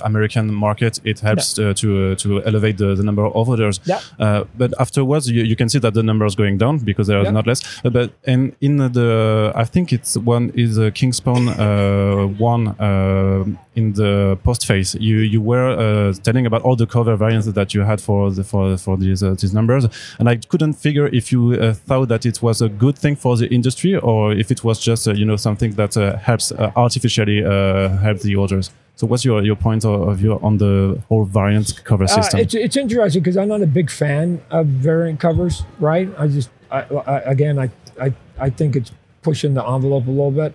uh, 0.00 0.06
American 0.06 0.52
market 0.52 1.00
it 1.04 1.20
helps 1.20 1.58
uh, 1.58 1.72
to 1.80 1.88
uh, 2.12 2.14
to 2.16 2.42
elevate 2.44 2.76
the, 2.76 2.94
the 2.94 3.02
number 3.02 3.24
of 3.24 3.48
orders. 3.48 3.80
Yeah. 3.86 4.00
Uh, 4.18 4.44
but 4.58 4.70
afterwards 4.78 5.26
you, 5.30 5.42
you 5.44 5.56
can 5.56 5.68
see 5.68 5.80
that 5.80 5.94
the 5.94 6.02
number 6.02 6.26
is 6.26 6.34
going 6.36 6.58
down 6.58 6.78
because 6.78 7.06
there 7.06 7.18
are 7.18 7.24
Yeah. 7.24 7.32
not 7.38 7.46
less. 7.46 7.60
But 7.82 8.10
and 8.26 8.52
in 8.60 8.76
the 8.92 9.52
I 9.54 9.64
think 9.64 9.92
it's 9.92 10.16
one 10.16 10.52
is 10.54 10.76
a 10.78 10.90
Kingspawn 10.90 11.48
uh, 11.48 12.26
one 12.38 12.68
uh, 12.78 13.44
in 13.80 13.92
the 13.94 14.38
post 14.48 14.62
phase. 14.68 14.90
You 15.08 15.16
you 15.34 15.40
were 15.50 15.68
uh, 15.84 16.12
telling 16.26 16.46
about 16.50 16.62
all 16.66 16.76
the 16.76 16.88
cover 16.96 17.14
variants 17.16 17.46
that 17.58 17.68
you 17.74 17.80
had 17.90 18.00
for 18.00 18.30
the, 18.36 18.44
for 18.50 18.76
for 18.76 18.94
these 18.96 19.20
uh, 19.22 19.34
these 19.40 19.54
numbers, 19.58 19.84
and 20.18 20.28
I 20.32 20.36
couldn't 20.50 20.74
figure 20.86 21.06
if 21.20 21.24
you 21.32 21.42
uh, 21.52 21.74
thought 21.88 22.08
that 22.12 22.22
it 22.30 22.36
was 22.42 22.62
a 22.62 22.68
good 22.68 22.96
thing 23.02 23.16
for 23.16 23.36
the 23.40 23.46
industry 23.58 23.92
or 24.10 24.32
if 24.42 24.50
it 24.54 24.60
was 24.64 24.76
just 24.88 25.02
uh, 25.08 25.12
you 25.20 25.26
know 25.30 25.36
something 25.36 25.72
that 25.80 25.96
uh, 25.96 26.16
helps 26.28 26.52
uh, 26.52 26.72
artificially 26.76 27.38
uh, 27.44 27.88
help 28.06 28.18
the 28.20 28.36
orders. 28.36 28.70
So 28.96 29.06
what's 29.06 29.24
your, 29.24 29.42
your 29.42 29.56
point 29.56 29.84
of 29.86 30.18
view 30.18 30.38
on 30.42 30.58
the 30.58 31.00
whole 31.08 31.24
variant 31.24 31.68
cover 31.84 32.06
system? 32.06 32.40
it's 32.40 32.54
it's 32.54 32.76
interesting 32.76 33.22
because 33.22 33.36
I'm 33.40 33.48
not 33.48 33.62
a 33.62 33.66
big 33.80 33.90
fan 33.90 34.42
of 34.50 34.66
variant 34.66 35.18
covers. 35.20 35.62
Right. 35.78 36.08
I 36.18 36.28
just 36.28 36.50
I, 36.70 36.80
I, 37.14 37.16
again 37.34 37.58
I, 37.58 37.70
I 38.06 38.12
I 38.46 38.50
think 38.50 38.76
it's 38.76 38.92
pushing 39.22 39.54
the 39.54 39.64
envelope 39.64 40.06
a 40.06 40.10
little 40.10 40.30
bit. 40.30 40.52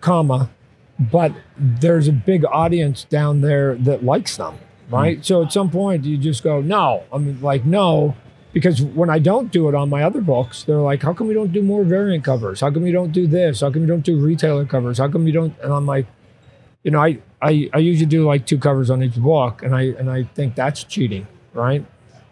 Comma, 0.00 0.50
but 0.98 1.32
there's 1.56 2.08
a 2.08 2.12
big 2.12 2.44
audience 2.44 3.04
down 3.04 3.40
there 3.40 3.74
that 3.76 4.04
likes 4.04 4.36
them. 4.36 4.58
Right. 4.90 5.24
So 5.24 5.42
at 5.42 5.52
some 5.52 5.70
point 5.70 6.04
you 6.04 6.18
just 6.18 6.42
go 6.42 6.60
no. 6.60 7.04
I 7.12 7.18
mean 7.18 7.40
like 7.40 7.64
no. 7.64 8.16
Because 8.52 8.80
when 8.80 9.10
I 9.10 9.18
don't 9.18 9.50
do 9.50 9.68
it 9.68 9.74
on 9.74 9.90
my 9.90 10.04
other 10.04 10.20
books, 10.20 10.62
they're 10.62 10.76
like, 10.76 11.02
"How 11.02 11.12
come 11.12 11.26
we 11.26 11.34
don't 11.34 11.50
do 11.50 11.60
more 11.60 11.82
variant 11.82 12.22
covers? 12.22 12.60
How 12.60 12.70
come 12.70 12.86
you 12.86 12.92
don't 12.92 13.10
do 13.10 13.26
this? 13.26 13.62
How 13.62 13.70
come 13.72 13.82
you 13.82 13.88
don't 13.88 14.04
do 14.04 14.16
retailer 14.16 14.64
covers? 14.64 14.98
How 14.98 15.08
come 15.08 15.26
you 15.26 15.32
don't?" 15.32 15.58
And 15.60 15.72
I'm 15.72 15.86
like, 15.86 16.06
you 16.84 16.92
know, 16.92 17.02
I, 17.02 17.18
I, 17.42 17.68
I 17.72 17.78
usually 17.78 18.06
do 18.06 18.24
like 18.24 18.46
two 18.46 18.58
covers 18.58 18.90
on 18.90 19.02
each 19.02 19.16
book, 19.16 19.64
and 19.64 19.74
I 19.74 19.82
and 19.98 20.08
I 20.08 20.22
think 20.22 20.54
that's 20.54 20.84
cheating, 20.84 21.26
right? 21.52 21.84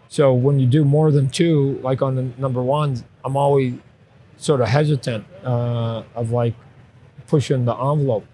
So 0.08 0.32
when 0.32 0.60
you 0.60 0.66
do 0.66 0.84
more 0.84 1.10
than 1.10 1.28
two, 1.28 1.80
like 1.82 2.02
on 2.02 2.14
the 2.14 2.22
number 2.38 2.62
ones, 2.62 3.02
I'm 3.24 3.36
always 3.36 3.74
sort 4.36 4.60
of 4.60 4.68
hesitant 4.68 5.24
uh, 5.42 6.02
of 6.14 6.30
like 6.30 6.54
pushing 7.26 7.64
the 7.64 7.74
envelope. 7.74 8.26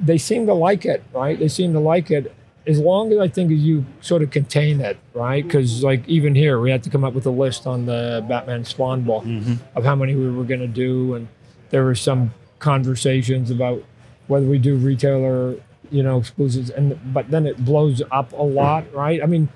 They 0.00 0.18
seem 0.18 0.46
to 0.46 0.54
like 0.54 0.84
it, 0.84 1.04
right? 1.12 1.38
They 1.38 1.48
seem 1.48 1.72
to 1.74 1.80
like 1.80 2.10
it 2.10 2.34
as 2.66 2.78
long 2.78 3.12
as 3.12 3.18
I 3.18 3.28
think 3.28 3.50
as 3.50 3.58
you 3.58 3.84
sort 4.00 4.22
of 4.22 4.30
contain 4.30 4.80
it, 4.80 4.98
right? 5.14 5.44
Because 5.44 5.82
like 5.82 6.06
even 6.08 6.34
here, 6.34 6.60
we 6.60 6.70
had 6.70 6.82
to 6.84 6.90
come 6.90 7.04
up 7.04 7.14
with 7.14 7.26
a 7.26 7.30
list 7.30 7.66
on 7.66 7.86
the 7.86 8.24
Batman 8.28 8.64
Spawn 8.64 9.02
book 9.02 9.24
mm-hmm. 9.24 9.54
of 9.76 9.84
how 9.84 9.94
many 9.94 10.14
we 10.14 10.30
were 10.30 10.44
going 10.44 10.60
to 10.60 10.68
do, 10.68 11.14
and 11.14 11.28
there 11.70 11.84
were 11.84 11.94
some 11.94 12.34
conversations 12.58 13.50
about 13.50 13.82
whether 14.26 14.46
we 14.46 14.58
do 14.58 14.76
retailer, 14.76 15.56
you 15.90 16.02
know, 16.02 16.18
exclusives, 16.18 16.70
and 16.70 16.98
but 17.12 17.30
then 17.30 17.46
it 17.46 17.64
blows 17.64 18.02
up 18.10 18.32
a 18.32 18.42
lot, 18.42 18.92
right? 18.94 19.22
I 19.22 19.26
mean, 19.26 19.48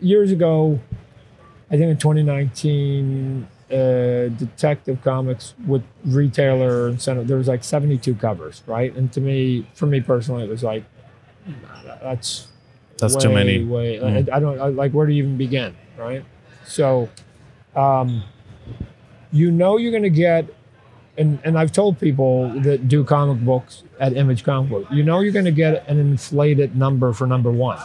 years 0.00 0.30
ago, 0.30 0.78
I 1.70 1.76
think 1.76 1.90
in 1.90 1.96
2019, 1.96 3.48
uh, 3.72 4.28
Detective 4.36 5.00
Comics 5.02 5.54
with 5.66 5.82
retailer 6.04 6.88
incentive, 6.88 7.26
there 7.28 7.36
was 7.36 7.48
like 7.48 7.62
72 7.64 8.14
covers, 8.16 8.62
right? 8.66 8.94
And 8.94 9.12
to 9.12 9.20
me, 9.20 9.66
for 9.74 9.86
me 9.86 10.00
personally, 10.00 10.44
it 10.44 10.50
was 10.50 10.62
like, 10.62 10.84
nah, 11.46 11.96
that's 12.02 12.48
That's 12.98 13.14
way, 13.16 13.20
too 13.22 13.32
many. 13.32 13.64
Way, 13.64 13.98
Mm. 13.98 14.28
I, 14.32 14.36
I 14.36 14.40
don't 14.40 14.60
I, 14.60 14.66
like 14.68 14.92
where 14.92 15.06
to 15.06 15.12
even 15.12 15.36
begin, 15.36 15.74
right? 15.96 16.24
So, 16.64 17.08
um, 17.76 18.22
you 19.32 19.50
know, 19.50 19.76
you're 19.76 19.92
going 19.92 20.02
to 20.02 20.10
get, 20.10 20.46
and 21.16 21.38
and 21.44 21.58
I've 21.58 21.72
told 21.72 21.98
people 22.00 22.48
that 22.60 22.88
do 22.88 23.04
comic 23.04 23.44
books 23.44 23.82
at 23.98 24.16
Image 24.16 24.42
Comic 24.44 24.70
Book, 24.70 24.86
you 24.90 25.02
know, 25.02 25.20
you're 25.20 25.32
going 25.32 25.44
to 25.44 25.50
get 25.52 25.86
an 25.88 25.98
inflated 25.98 26.76
number 26.76 27.12
for 27.12 27.26
number 27.26 27.50
one. 27.50 27.78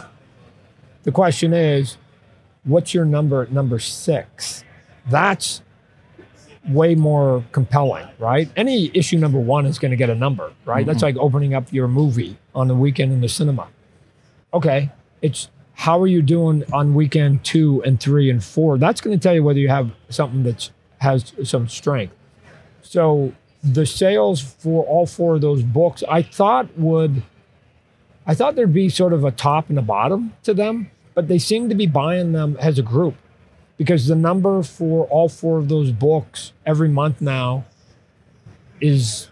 The 1.04 1.12
question 1.12 1.52
is, 1.52 1.96
what's 2.64 2.94
your 2.94 3.04
number 3.04 3.42
at 3.42 3.52
number 3.52 3.78
six? 3.78 4.64
That's 5.08 5.62
way 6.68 6.94
more 6.94 7.44
compelling, 7.52 8.06
right? 8.18 8.48
Any 8.56 8.90
issue 8.94 9.18
number 9.18 9.38
one 9.38 9.66
is 9.66 9.78
going 9.78 9.90
to 9.90 9.96
get 9.96 10.10
a 10.10 10.14
number, 10.14 10.52
right? 10.64 10.84
That's 10.84 10.98
mm-hmm. 10.98 11.16
like 11.16 11.16
opening 11.16 11.54
up 11.54 11.72
your 11.72 11.88
movie 11.88 12.36
on 12.54 12.68
the 12.68 12.74
weekend 12.74 13.12
in 13.12 13.20
the 13.20 13.28
cinema. 13.28 13.68
Okay, 14.52 14.90
it's 15.22 15.48
how 15.74 16.00
are 16.00 16.06
you 16.06 16.22
doing 16.22 16.64
on 16.72 16.94
weekend 16.94 17.44
two 17.44 17.82
and 17.84 18.00
three 18.00 18.30
and 18.30 18.42
four? 18.42 18.78
That's 18.78 19.00
going 19.00 19.16
to 19.16 19.22
tell 19.22 19.34
you 19.34 19.44
whether 19.44 19.58
you 19.58 19.68
have 19.68 19.90
something 20.08 20.42
that 20.44 20.70
has 20.98 21.32
some 21.44 21.68
strength. 21.68 22.14
So 22.82 23.32
the 23.62 23.84
sales 23.84 24.40
for 24.40 24.84
all 24.84 25.06
four 25.06 25.34
of 25.34 25.40
those 25.42 25.62
books, 25.62 26.02
I 26.08 26.22
thought 26.22 26.78
would, 26.78 27.22
I 28.26 28.34
thought 28.34 28.54
there'd 28.54 28.72
be 28.72 28.88
sort 28.88 29.12
of 29.12 29.24
a 29.24 29.30
top 29.30 29.68
and 29.68 29.78
a 29.78 29.82
bottom 29.82 30.32
to 30.44 30.54
them, 30.54 30.90
but 31.14 31.28
they 31.28 31.38
seem 31.38 31.68
to 31.68 31.74
be 31.74 31.86
buying 31.86 32.32
them 32.32 32.56
as 32.58 32.78
a 32.78 32.82
group 32.82 33.14
because 33.76 34.06
the 34.06 34.14
number 34.14 34.62
for 34.62 35.06
all 35.06 35.28
four 35.28 35.58
of 35.58 35.68
those 35.68 35.92
books 35.92 36.52
every 36.64 36.88
month 36.88 37.20
now 37.20 37.64
is 38.80 39.28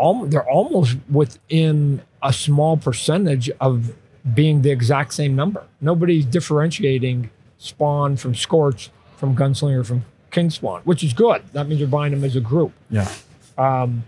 al- 0.00 0.26
they're 0.26 0.48
almost 0.48 0.96
within 1.10 2.02
a 2.22 2.32
small 2.32 2.76
percentage 2.76 3.50
of 3.60 3.92
being 4.34 4.62
the 4.62 4.70
exact 4.70 5.14
same 5.14 5.34
number. 5.34 5.64
Nobody's 5.80 6.26
differentiating 6.26 7.30
Spawn 7.58 8.16
from 8.16 8.34
Scorch, 8.34 8.90
from 9.16 9.34
Gunslinger, 9.34 9.84
from 9.84 10.04
King 10.30 10.50
Spawn, 10.50 10.82
which 10.84 11.02
is 11.02 11.12
good. 11.12 11.42
That 11.52 11.68
means 11.68 11.80
you're 11.80 11.88
buying 11.88 12.12
them 12.12 12.24
as 12.24 12.36
a 12.36 12.40
group. 12.40 12.72
yeah. 12.90 13.10
Um, 13.58 14.04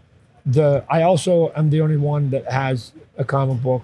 the 0.46 0.84
I 0.90 1.02
also 1.02 1.52
am 1.54 1.70
the 1.70 1.80
only 1.82 1.96
one 1.98 2.30
that 2.30 2.50
has 2.50 2.92
a 3.16 3.24
comic 3.24 3.62
book 3.62 3.82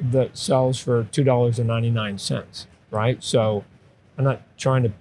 that 0.00 0.36
sells 0.36 0.78
for 0.78 1.04
two 1.12 1.22
dollars 1.22 1.58
and 1.58 1.68
ninety 1.68 1.90
nine 1.90 2.18
cents. 2.18 2.66
Right, 2.90 3.22
so 3.22 3.64
I'm 4.18 4.24
not 4.24 4.42
trying 4.58 4.82
to 4.84 4.92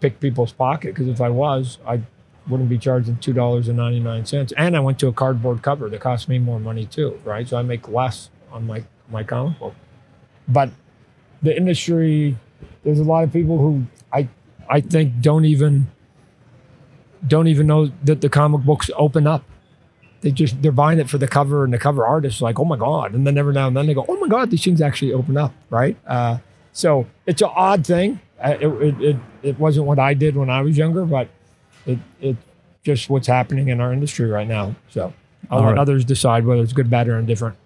pick 0.00 0.20
people's 0.20 0.52
pocket 0.52 0.94
because 0.94 1.08
if 1.08 1.20
I 1.20 1.28
was, 1.28 1.78
I 1.86 2.02
wouldn't 2.48 2.68
be 2.68 2.78
charging 2.78 3.16
two 3.18 3.32
dollars 3.32 3.68
and 3.68 3.76
ninety 3.76 4.00
nine 4.00 4.26
cents. 4.26 4.52
And 4.56 4.76
I 4.76 4.80
went 4.80 4.98
to 5.00 5.08
a 5.08 5.12
cardboard 5.12 5.62
cover 5.62 5.88
that 5.88 6.00
cost 6.00 6.28
me 6.28 6.38
more 6.38 6.58
money 6.58 6.86
too. 6.86 7.20
Right, 7.24 7.46
so 7.48 7.56
I 7.56 7.62
make 7.62 7.88
less 7.88 8.30
on 8.50 8.66
my 8.66 8.84
my 9.10 9.22
comic 9.22 9.58
book. 9.58 9.74
But 10.48 10.70
the 11.42 11.56
industry, 11.56 12.36
there's 12.82 12.98
a 12.98 13.04
lot 13.04 13.24
of 13.24 13.32
people 13.32 13.58
who 13.58 13.86
I 14.12 14.28
I 14.68 14.80
think 14.80 15.20
don't 15.20 15.44
even 15.44 15.88
don't 17.26 17.48
even 17.48 17.66
know 17.66 17.90
that 18.04 18.20
the 18.20 18.28
comic 18.28 18.62
books 18.62 18.90
open 18.96 19.26
up. 19.26 19.44
They 20.22 20.30
just 20.30 20.60
they're 20.60 20.72
buying 20.72 20.98
it 20.98 21.08
for 21.08 21.18
the 21.18 21.28
cover 21.28 21.64
and 21.64 21.72
the 21.72 21.78
cover 21.78 22.04
artist 22.04 22.36
is 22.36 22.42
like, 22.42 22.58
oh 22.58 22.64
my 22.64 22.76
god, 22.76 23.14
and 23.14 23.26
then 23.26 23.38
every 23.38 23.54
now 23.54 23.68
and 23.68 23.76
then 23.76 23.86
they 23.86 23.94
go, 23.94 24.04
oh 24.08 24.16
my 24.16 24.28
god, 24.28 24.50
these 24.50 24.62
things 24.62 24.80
actually 24.80 25.12
open 25.12 25.36
up, 25.36 25.52
right? 25.70 25.96
Uh, 26.06 26.38
so 26.72 27.06
it's 27.26 27.42
an 27.42 27.50
odd 27.54 27.86
thing. 27.86 28.20
It, 28.42 28.62
it, 28.62 29.00
it 29.00 29.16
it 29.42 29.58
wasn't 29.58 29.86
what 29.86 29.98
I 29.98 30.14
did 30.14 30.36
when 30.36 30.50
I 30.50 30.62
was 30.62 30.76
younger, 30.76 31.04
but 31.04 31.28
it 31.86 31.98
it 32.20 32.36
just 32.82 33.10
what's 33.10 33.26
happening 33.26 33.68
in 33.68 33.80
our 33.80 33.92
industry 33.92 34.28
right 34.28 34.48
now. 34.48 34.74
So 34.90 35.12
I'll 35.50 35.58
All 35.58 35.64
let 35.64 35.70
right. 35.72 35.78
others 35.78 36.04
decide 36.04 36.46
whether 36.46 36.62
it's 36.62 36.72
good, 36.72 36.90
bad, 36.90 37.08
or 37.08 37.18
indifferent. 37.18 37.56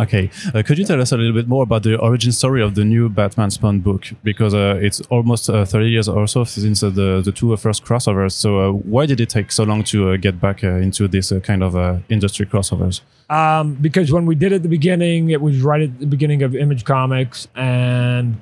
Okay, 0.00 0.30
uh, 0.54 0.62
could 0.62 0.78
you 0.78 0.84
tell 0.84 1.00
us 1.00 1.12
a 1.12 1.16
little 1.16 1.34
bit 1.34 1.48
more 1.48 1.64
about 1.64 1.82
the 1.82 1.98
origin 1.98 2.32
story 2.32 2.62
of 2.62 2.74
the 2.74 2.84
new 2.84 3.10
Batman 3.10 3.50
Spawn 3.50 3.80
book? 3.80 4.06
Because 4.22 4.54
uh, 4.54 4.78
it's 4.80 5.00
almost 5.10 5.50
uh, 5.50 5.66
30 5.66 5.90
years 5.90 6.08
or 6.08 6.26
so 6.26 6.44
since 6.44 6.82
uh, 6.82 6.88
the 6.88 7.20
the 7.22 7.32
two 7.32 7.54
first 7.56 7.84
crossovers. 7.84 8.32
So 8.32 8.60
uh, 8.60 8.72
why 8.72 9.06
did 9.06 9.20
it 9.20 9.28
take 9.28 9.52
so 9.52 9.64
long 9.64 9.84
to 9.84 10.12
uh, 10.12 10.16
get 10.16 10.40
back 10.40 10.64
uh, 10.64 10.76
into 10.76 11.08
this 11.08 11.30
uh, 11.30 11.40
kind 11.40 11.62
of 11.62 11.76
uh, 11.76 11.98
industry 12.08 12.46
crossovers? 12.46 13.02
Um, 13.28 13.74
because 13.74 14.10
when 14.12 14.24
we 14.24 14.34
did 14.34 14.52
it 14.52 14.56
at 14.56 14.62
the 14.62 14.68
beginning, 14.68 15.30
it 15.30 15.40
was 15.42 15.60
right 15.60 15.82
at 15.82 16.00
the 16.00 16.06
beginning 16.06 16.42
of 16.42 16.56
Image 16.56 16.84
Comics, 16.84 17.48
and 17.54 18.38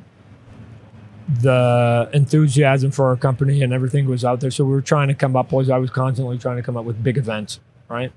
the 1.38 2.10
enthusiasm 2.12 2.90
for 2.90 3.06
our 3.06 3.16
company 3.16 3.62
and 3.62 3.72
everything 3.72 4.08
was 4.08 4.24
out 4.24 4.40
there. 4.40 4.50
So 4.50 4.64
we 4.64 4.72
were 4.72 4.82
trying 4.82 5.08
to 5.08 5.14
come 5.14 5.36
up 5.36 5.52
was 5.52 5.70
I 5.70 5.78
was 5.78 5.90
constantly 5.90 6.38
trying 6.38 6.56
to 6.56 6.62
come 6.62 6.76
up 6.76 6.84
with 6.84 7.02
big 7.02 7.16
events, 7.16 7.60
right? 7.88 8.12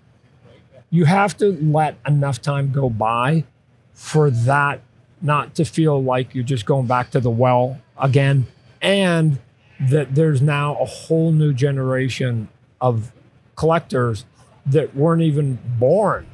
You 0.90 1.06
have 1.06 1.38
to 1.38 1.52
let 1.62 1.98
enough 2.08 2.42
time 2.42 2.72
go 2.72 2.90
by 2.90 3.46
for 3.94 4.30
that 4.32 4.82
not 5.22 5.56
to 5.56 5.66
feel 5.66 6.02
like 6.02 6.34
you're 6.36 6.44
just 6.44 6.66
going 6.66 6.88
back 6.88 7.12
to 7.12 7.20
the 7.20 7.30
well 7.30 7.80
again, 7.98 8.48
and 8.82 9.40
that 9.80 10.16
there's 10.16 10.42
now 10.42 10.76
a 10.76 10.86
whole 10.86 11.32
new 11.32 11.54
generation 11.54 12.50
of 12.82 13.12
collectors 13.56 14.26
that 14.66 14.96
weren't 14.96 15.22
even 15.22 15.60
born, 15.78 16.28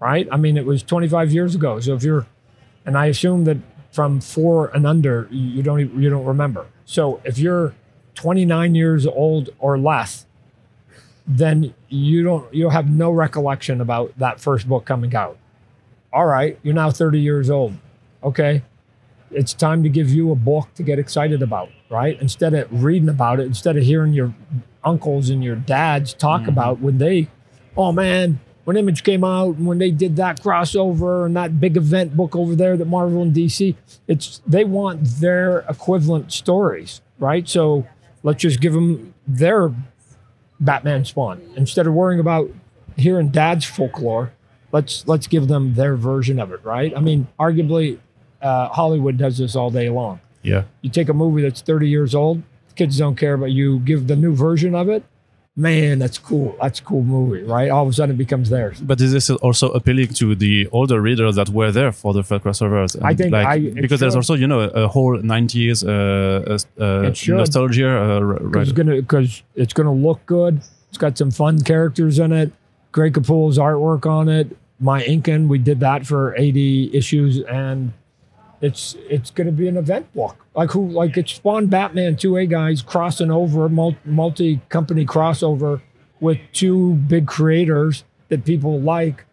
right? 0.00 0.28
I 0.30 0.36
mean, 0.36 0.56
it 0.56 0.64
was 0.64 0.82
25 0.82 1.32
years 1.32 1.54
ago. 1.54 1.80
So 1.80 1.94
if 1.94 2.02
you're 2.02 2.26
and 2.84 2.96
I 2.96 3.06
assume 3.06 3.44
that 3.44 3.58
from 3.96 4.20
four 4.20 4.66
and 4.74 4.86
under, 4.86 5.26
you 5.30 5.62
don't 5.62 5.80
even- 5.80 6.02
you 6.02 6.10
don't 6.10 6.26
remember. 6.26 6.66
So 6.84 7.18
if 7.24 7.38
you're 7.38 7.72
29 8.14 8.74
years 8.74 9.06
old 9.06 9.48
or 9.58 9.78
less, 9.78 10.26
then 11.26 11.72
you 11.88 12.22
don't 12.22 12.52
you 12.52 12.68
have 12.68 12.90
no 12.90 13.10
recollection 13.10 13.80
about 13.80 14.12
that 14.18 14.38
first 14.38 14.68
book 14.68 14.84
coming 14.84 15.16
out. 15.16 15.38
All 16.12 16.26
right, 16.26 16.58
you're 16.62 16.74
now 16.74 16.90
30 16.90 17.20
years 17.20 17.48
old. 17.48 17.72
Okay, 18.22 18.60
it's 19.30 19.54
time 19.54 19.82
to 19.82 19.88
give 19.88 20.10
you 20.10 20.30
a 20.30 20.36
book 20.36 20.68
to 20.74 20.82
get 20.82 20.98
excited 20.98 21.40
about, 21.42 21.70
right? 21.88 22.20
Instead 22.20 22.52
of 22.52 22.84
reading 22.84 23.08
about 23.08 23.40
it, 23.40 23.46
instead 23.46 23.78
of 23.78 23.82
hearing 23.82 24.12
your 24.12 24.34
uncles 24.84 25.30
and 25.30 25.42
your 25.42 25.56
dads 25.56 26.12
talk 26.12 26.42
mm-hmm. 26.42 26.50
about 26.50 26.80
when 26.80 26.98
they, 26.98 27.28
oh 27.78 27.92
man, 27.92 28.40
when 28.66 28.76
Image 28.76 29.04
came 29.04 29.22
out 29.22 29.54
and 29.54 29.64
when 29.64 29.78
they 29.78 29.92
did 29.92 30.16
that 30.16 30.42
crossover 30.42 31.24
and 31.24 31.36
that 31.36 31.60
big 31.60 31.76
event 31.76 32.16
book 32.16 32.34
over 32.34 32.56
there 32.56 32.76
that 32.76 32.86
Marvel 32.86 33.22
and 33.22 33.32
DC, 33.32 33.76
it's 34.08 34.42
they 34.44 34.64
want 34.64 35.04
their 35.20 35.60
equivalent 35.68 36.32
stories, 36.32 37.00
right? 37.20 37.48
So 37.48 37.86
let's 38.24 38.42
just 38.42 38.60
give 38.60 38.72
them 38.72 39.14
their 39.24 39.72
Batman 40.58 41.04
Spawn 41.04 41.40
instead 41.54 41.86
of 41.86 41.94
worrying 41.94 42.18
about 42.18 42.50
hearing 42.96 43.28
Dad's 43.28 43.64
folklore. 43.64 44.32
Let's 44.72 45.06
let's 45.06 45.28
give 45.28 45.46
them 45.46 45.74
their 45.74 45.94
version 45.94 46.40
of 46.40 46.50
it, 46.50 46.64
right? 46.64 46.92
I 46.96 46.98
mean, 46.98 47.28
arguably, 47.38 48.00
uh, 48.42 48.70
Hollywood 48.70 49.16
does 49.16 49.38
this 49.38 49.54
all 49.54 49.70
day 49.70 49.90
long. 49.90 50.18
Yeah. 50.42 50.64
You 50.80 50.90
take 50.90 51.08
a 51.08 51.14
movie 51.14 51.40
that's 51.40 51.60
30 51.60 51.88
years 51.88 52.16
old, 52.16 52.42
kids 52.74 52.98
don't 52.98 53.14
care, 53.14 53.36
but 53.36 53.52
you 53.52 53.78
give 53.78 54.08
the 54.08 54.16
new 54.16 54.34
version 54.34 54.74
of 54.74 54.88
it. 54.88 55.04
Man, 55.58 55.98
that's 55.98 56.18
cool. 56.18 56.54
That's 56.60 56.80
a 56.80 56.82
cool 56.82 57.02
movie, 57.02 57.42
right? 57.42 57.70
All 57.70 57.82
of 57.84 57.88
a 57.88 57.92
sudden 57.94 58.14
it 58.14 58.18
becomes 58.18 58.50
theirs. 58.50 58.78
But 58.78 59.00
is 59.00 59.12
this 59.12 59.30
also 59.30 59.70
appealing 59.70 60.08
to 60.14 60.34
the 60.34 60.68
older 60.70 61.00
readers 61.00 61.36
that 61.36 61.48
were 61.48 61.72
there 61.72 61.92
for 61.92 62.12
the 62.12 62.22
first 62.22 62.44
crossovers? 62.44 62.94
And 62.94 63.04
I 63.06 63.14
think 63.14 63.32
like, 63.32 63.46
I- 63.46 63.58
because 63.70 64.00
there's 64.00 64.14
also 64.16 64.34
you 64.34 64.46
know 64.46 64.60
a 64.60 64.86
whole 64.86 65.16
90s 65.16 65.82
uh, 65.82 66.58
uh, 66.78 67.34
nostalgia. 67.34 67.88
Uh, 67.88 68.20
Because 68.20 68.72
right. 68.74 68.88
it's 68.88 69.00
because 69.06 69.42
it's 69.54 69.72
gonna 69.72 69.94
look 69.94 70.24
good. 70.26 70.60
It's 70.90 70.98
got 70.98 71.16
some 71.16 71.30
fun 71.30 71.62
characters 71.62 72.18
in 72.18 72.32
it. 72.32 72.52
Greg 72.92 73.14
Capullo's 73.14 73.56
artwork 73.58 74.04
on 74.06 74.28
it. 74.28 74.54
My 74.78 75.02
inking, 75.04 75.48
we 75.48 75.56
did 75.58 75.80
that 75.80 76.06
for 76.06 76.34
80 76.36 76.94
issues, 76.94 77.40
and 77.40 77.92
it's 78.60 78.96
it's 79.08 79.30
gonna 79.30 79.52
be 79.52 79.68
an 79.68 79.76
event 79.76 80.12
book. 80.14 80.36
Like 80.54 80.70
who 80.70 80.88
like 80.88 81.16
it's 81.16 81.32
Spawn 81.32 81.66
Batman 81.66 82.16
2A 82.16 82.48
guys 82.48 82.82
crossing 82.82 83.30
over 83.30 83.68
multi 83.68 84.60
company 84.68 85.04
crossover 85.04 85.82
with 86.20 86.38
two 86.52 86.94
big 86.94 87.26
creators 87.26 88.04
that 88.28 88.44
people 88.44 88.80
like. 88.80 89.24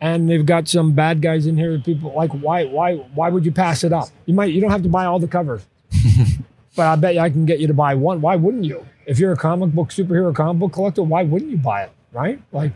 And 0.00 0.28
they've 0.28 0.44
got 0.44 0.68
some 0.68 0.92
bad 0.92 1.22
guys 1.22 1.46
in 1.46 1.56
here 1.56 1.72
that 1.72 1.84
people 1.84 2.12
like. 2.14 2.30
Why? 2.32 2.64
Why? 2.64 2.96
Why 2.96 3.30
would 3.30 3.44
you 3.46 3.52
pass 3.52 3.84
it 3.84 3.92
up? 3.92 4.08
You 4.26 4.34
might. 4.34 4.52
You 4.52 4.60
don't 4.60 4.70
have 4.70 4.82
to 4.82 4.88
buy 4.88 5.06
all 5.06 5.18
the 5.18 5.28
covers. 5.28 5.66
But 6.76 6.86
I 6.86 6.96
bet 6.96 7.14
you 7.14 7.20
I 7.20 7.30
can 7.30 7.46
get 7.46 7.60
you 7.60 7.66
to 7.68 7.74
buy 7.74 7.94
one. 7.94 8.20
Why 8.20 8.36
wouldn't 8.36 8.64
you? 8.64 8.84
If 9.06 9.18
you're 9.18 9.32
a 9.32 9.36
comic 9.36 9.72
book 9.72 9.90
superhero 9.90 10.34
comic 10.34 10.60
book 10.60 10.72
collector, 10.72 11.02
why 11.02 11.22
wouldn't 11.22 11.50
you 11.50 11.56
buy 11.56 11.84
it? 11.84 11.92
Right? 12.12 12.40
Like, 12.52 12.72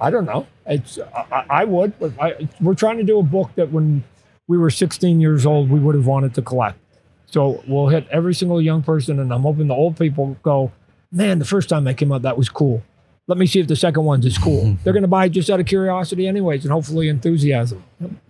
I 0.00 0.10
don't 0.10 0.24
know. 0.24 0.46
It's 0.66 0.98
I, 0.98 1.26
I 1.30 1.44
I 1.48 1.64
would. 1.64 1.98
But 1.98 2.12
I, 2.20 2.48
we're 2.60 2.74
trying 2.74 2.98
to 2.98 3.04
do 3.04 3.18
a 3.18 3.22
book 3.22 3.50
that 3.54 3.70
when 3.72 4.04
we 4.48 4.58
were 4.58 4.70
16 4.70 5.20
years 5.20 5.46
old, 5.46 5.70
we 5.70 5.78
would 5.78 5.94
have 5.94 6.06
wanted 6.06 6.34
to 6.34 6.42
collect. 6.42 6.78
So 7.26 7.62
we'll 7.68 7.88
hit 7.88 8.08
every 8.10 8.34
single 8.34 8.60
young 8.60 8.82
person, 8.82 9.20
and 9.20 9.32
I'm 9.32 9.42
hoping 9.42 9.68
the 9.68 9.74
old 9.74 9.98
people 9.98 10.36
go, 10.42 10.72
man, 11.12 11.38
the 11.38 11.44
first 11.44 11.68
time 11.68 11.84
that 11.84 11.94
came 11.98 12.10
out, 12.10 12.22
that 12.22 12.36
was 12.36 12.48
cool. 12.48 12.82
Let 13.26 13.36
me 13.36 13.46
see 13.46 13.60
if 13.60 13.66
the 13.66 13.76
second 13.76 14.04
one's 14.04 14.24
as 14.24 14.38
cool. 14.38 14.78
They're 14.84 14.94
going 14.94 15.02
to 15.02 15.08
buy 15.08 15.26
it 15.26 15.30
just 15.30 15.50
out 15.50 15.60
of 15.60 15.66
curiosity, 15.66 16.26
anyways, 16.26 16.64
and 16.64 16.72
hopefully 16.72 17.08
enthusiasm. 17.08 17.84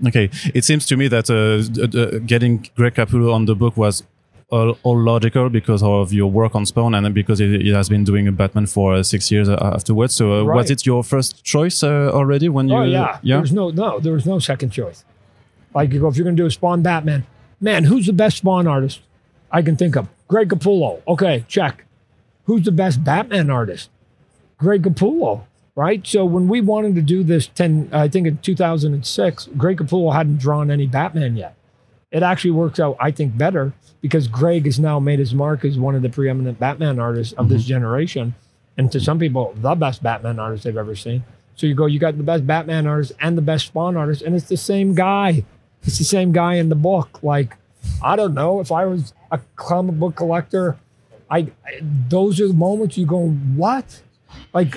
Okay, 0.09 0.29
it 0.53 0.65
seems 0.65 0.87
to 0.87 0.97
me 0.97 1.07
that 1.07 1.31
uh, 1.31 1.63
d- 1.87 2.19
getting 2.27 2.69
Greg 2.75 2.95
Capullo 2.95 3.33
on 3.33 3.45
the 3.47 3.55
book 3.55 3.77
was 3.77 4.03
all, 4.51 4.77
all 4.83 4.99
logical 4.99 5.51
because 5.51 5.85
of 5.85 6.13
your 6.13 6.29
work 6.29 6.57
on 6.57 6.67
Spawn 6.67 6.95
and 6.95 7.15
because 7.15 7.41
it, 7.41 7.53
it 7.67 7.75
has 7.75 7.89
been 7.89 8.03
doing 8.03 8.27
a 8.27 8.33
Batman 8.33 8.67
for 8.67 8.95
uh, 8.95 9.03
six 9.05 9.31
years 9.31 9.49
uh, 9.49 9.57
afterwards. 9.75 10.15
So 10.15 10.41
uh, 10.41 10.45
was 10.45 10.71
it 10.71 10.85
your 10.85 11.05
first 11.05 11.45
choice 11.45 11.85
uh, 11.85 12.11
already 12.13 12.49
when 12.49 12.69
you? 12.69 12.77
Oh 12.77 12.83
yeah, 12.83 13.19
yeah. 13.23 13.37
There 13.37 13.41
was 13.43 13.53
no 13.53 13.71
no, 13.71 14.01
there 14.01 14.15
was 14.15 14.27
no 14.27 14.41
second 14.41 14.71
choice. 14.71 15.05
Like 15.75 15.93
you 15.93 16.01
go, 16.01 16.09
if 16.09 16.17
you're 16.17 16.25
gonna 16.25 16.37
do 16.37 16.47
a 16.47 16.51
Spawn 16.51 16.83
Batman, 16.83 17.27
man, 17.61 17.85
who's 17.85 18.07
the 18.07 18.13
best 18.13 18.39
Spawn 18.39 18.67
artist 18.67 19.01
I 19.51 19.63
can 19.63 19.77
think 19.77 19.97
of? 19.97 20.09
Greg 20.27 20.49
Capullo. 20.49 21.03
Okay, 21.07 21.45
check. 21.49 21.85
Who's 22.45 22.65
the 22.65 22.73
best 22.73 23.05
Batman 23.05 23.51
artist? 23.51 23.91
Greg 24.59 24.83
Capullo. 24.83 25.45
Right. 25.75 26.05
So 26.05 26.25
when 26.25 26.49
we 26.49 26.61
wanted 26.61 26.97
to 26.97 27.03
do 27.03 27.23
this 27.23 27.47
ten, 27.47 27.89
I 27.93 28.09
think 28.09 28.27
in 28.27 28.39
2006, 28.39 29.49
Greg 29.57 29.79
Capullo 29.79 30.13
hadn't 30.13 30.39
drawn 30.39 30.71
any 30.73 30.89
Batman 30.89 31.37
yet. 31.37 31.55
It 32.11 32.23
actually 32.23 32.53
works 32.53 32.81
out, 32.81 32.97
I 32.99 33.11
think, 33.11 33.37
better 33.37 33.73
because 34.01 34.29
Greg 34.29 34.65
has 34.65 34.79
now 34.79 34.99
made 34.99 35.19
his 35.19 35.35
mark 35.35 35.65
as 35.65 35.79
one 35.79 35.95
of 35.95 36.03
the 36.03 36.09
preeminent 36.09 36.59
Batman 36.59 36.99
artists 36.99 37.33
of 37.35 37.49
this 37.49 37.63
mm-hmm. 37.63 37.69
generation, 37.69 38.35
and 38.77 38.91
to 38.93 39.01
some 39.01 39.19
people, 39.19 39.55
the 39.57 39.75
best 39.75 40.03
Batman 40.03 40.39
artist 40.39 40.65
they've 40.65 40.77
ever 40.77 40.97
seen. 40.97 41.25
So 41.55 41.67
you 41.67 41.75
go, 41.75 41.87
you 41.87 41.99
got 41.99 42.17
the 42.17 42.23
best 42.23 42.47
Batman 42.47 42.87
artist 42.87 43.13
and 43.21 43.37
the 43.37 43.43
best 43.43 43.67
Spawn 43.67 43.97
artist, 43.97 44.23
and 44.23 44.35
it's 44.35 44.49
the 44.49 44.57
same 44.57 44.95
guy. 44.95 45.45
It's 45.89 45.97
the 45.97 46.05
same 46.05 46.33
guy 46.33 46.57
in 46.57 46.69
the 46.69 46.75
book. 46.75 47.23
Like, 47.23 47.57
I 48.03 48.15
don't 48.15 48.35
know 48.35 48.61
if 48.61 48.71
I 48.71 48.85
was 48.85 49.15
a 49.31 49.41
comic 49.57 49.95
book 49.99 50.17
collector, 50.17 50.79
I, 51.31 51.51
I 51.65 51.81
those 51.81 52.39
are 52.43 52.49
the 52.49 52.53
moments 52.53 52.99
you 52.99 53.07
go, 53.07 53.29
what? 53.31 54.03
Like, 54.53 54.77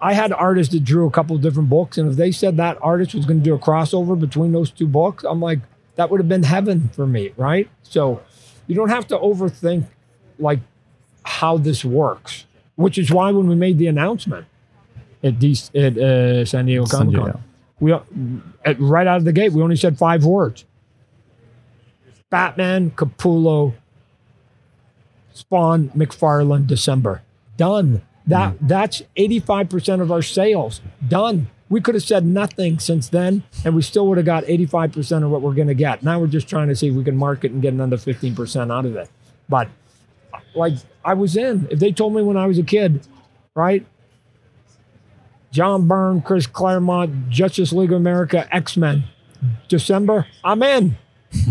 I 0.00 0.14
had 0.14 0.32
artists 0.32 0.74
that 0.74 0.82
drew 0.82 1.06
a 1.06 1.12
couple 1.12 1.36
of 1.36 1.42
different 1.42 1.68
books, 1.68 1.96
and 1.96 2.10
if 2.10 2.16
they 2.16 2.32
said 2.32 2.56
that 2.56 2.76
artist 2.82 3.14
was 3.14 3.24
going 3.24 3.38
to 3.38 3.44
do 3.44 3.54
a 3.54 3.58
crossover 3.58 4.18
between 4.18 4.50
those 4.50 4.72
two 4.72 4.88
books, 4.88 5.22
I'm 5.22 5.40
like, 5.40 5.60
that 5.94 6.10
would 6.10 6.18
have 6.18 6.28
been 6.28 6.42
heaven 6.42 6.90
for 6.92 7.06
me, 7.06 7.32
right? 7.36 7.68
So 7.84 8.20
you 8.66 8.74
don't 8.74 8.88
have 8.88 9.06
to 9.08 9.18
overthink 9.18 9.86
like 10.40 10.58
how 11.24 11.56
this 11.56 11.84
works, 11.84 12.46
which 12.74 12.98
is 12.98 13.12
why 13.12 13.30
when 13.30 13.46
we 13.46 13.54
made 13.54 13.78
the 13.78 13.86
announcement 13.86 14.46
at, 15.22 15.38
D- 15.38 15.56
at 15.76 15.96
uh, 15.96 16.44
San 16.44 16.66
Diego 16.66 16.84
Comic 16.86 17.14
Con. 17.14 17.42
We 17.82 17.90
uh, 17.90 18.00
at, 18.64 18.78
right 18.80 19.08
out 19.08 19.16
of 19.16 19.24
the 19.24 19.32
gate 19.32 19.52
we 19.52 19.60
only 19.60 19.76
said 19.76 19.98
five 19.98 20.24
words: 20.24 20.64
Batman, 22.30 22.92
Capullo, 22.92 23.74
Spawn, 25.32 25.90
McFarlane, 25.90 26.66
December. 26.66 27.22
Done. 27.56 28.02
That 28.26 28.54
mm. 28.54 28.58
that's 28.68 29.02
eighty 29.16 29.40
five 29.40 29.68
percent 29.68 30.00
of 30.00 30.12
our 30.12 30.22
sales. 30.22 30.80
Done. 31.06 31.48
We 31.68 31.80
could 31.80 31.94
have 31.94 32.04
said 32.04 32.24
nothing 32.24 32.78
since 32.78 33.08
then, 33.08 33.42
and 33.64 33.74
we 33.74 33.82
still 33.82 34.06
would 34.08 34.18
have 34.18 34.26
got 34.26 34.44
eighty 34.46 34.66
five 34.66 34.92
percent 34.92 35.24
of 35.24 35.30
what 35.30 35.42
we're 35.42 35.54
going 35.54 35.68
to 35.68 35.74
get. 35.74 36.04
Now 36.04 36.20
we're 36.20 36.28
just 36.28 36.48
trying 36.48 36.68
to 36.68 36.76
see 36.76 36.88
if 36.88 36.94
we 36.94 37.02
can 37.02 37.16
market 37.16 37.50
and 37.50 37.60
get 37.60 37.74
another 37.74 37.96
fifteen 37.98 38.36
percent 38.36 38.70
out 38.70 38.86
of 38.86 38.94
it. 38.94 39.10
But 39.48 39.68
like 40.54 40.74
I 41.04 41.14
was 41.14 41.36
in. 41.36 41.66
If 41.68 41.80
they 41.80 41.90
told 41.90 42.14
me 42.14 42.22
when 42.22 42.36
I 42.36 42.46
was 42.46 42.58
a 42.58 42.62
kid, 42.62 43.04
right? 43.56 43.84
John 45.52 45.86
Byrne, 45.86 46.22
Chris 46.22 46.46
Claremont, 46.46 47.28
Justice 47.28 47.72
League 47.72 47.92
of 47.92 47.98
America, 47.98 48.48
X 48.54 48.76
Men, 48.76 49.04
December, 49.68 50.26
I'm 50.42 50.62
in. 50.62 50.96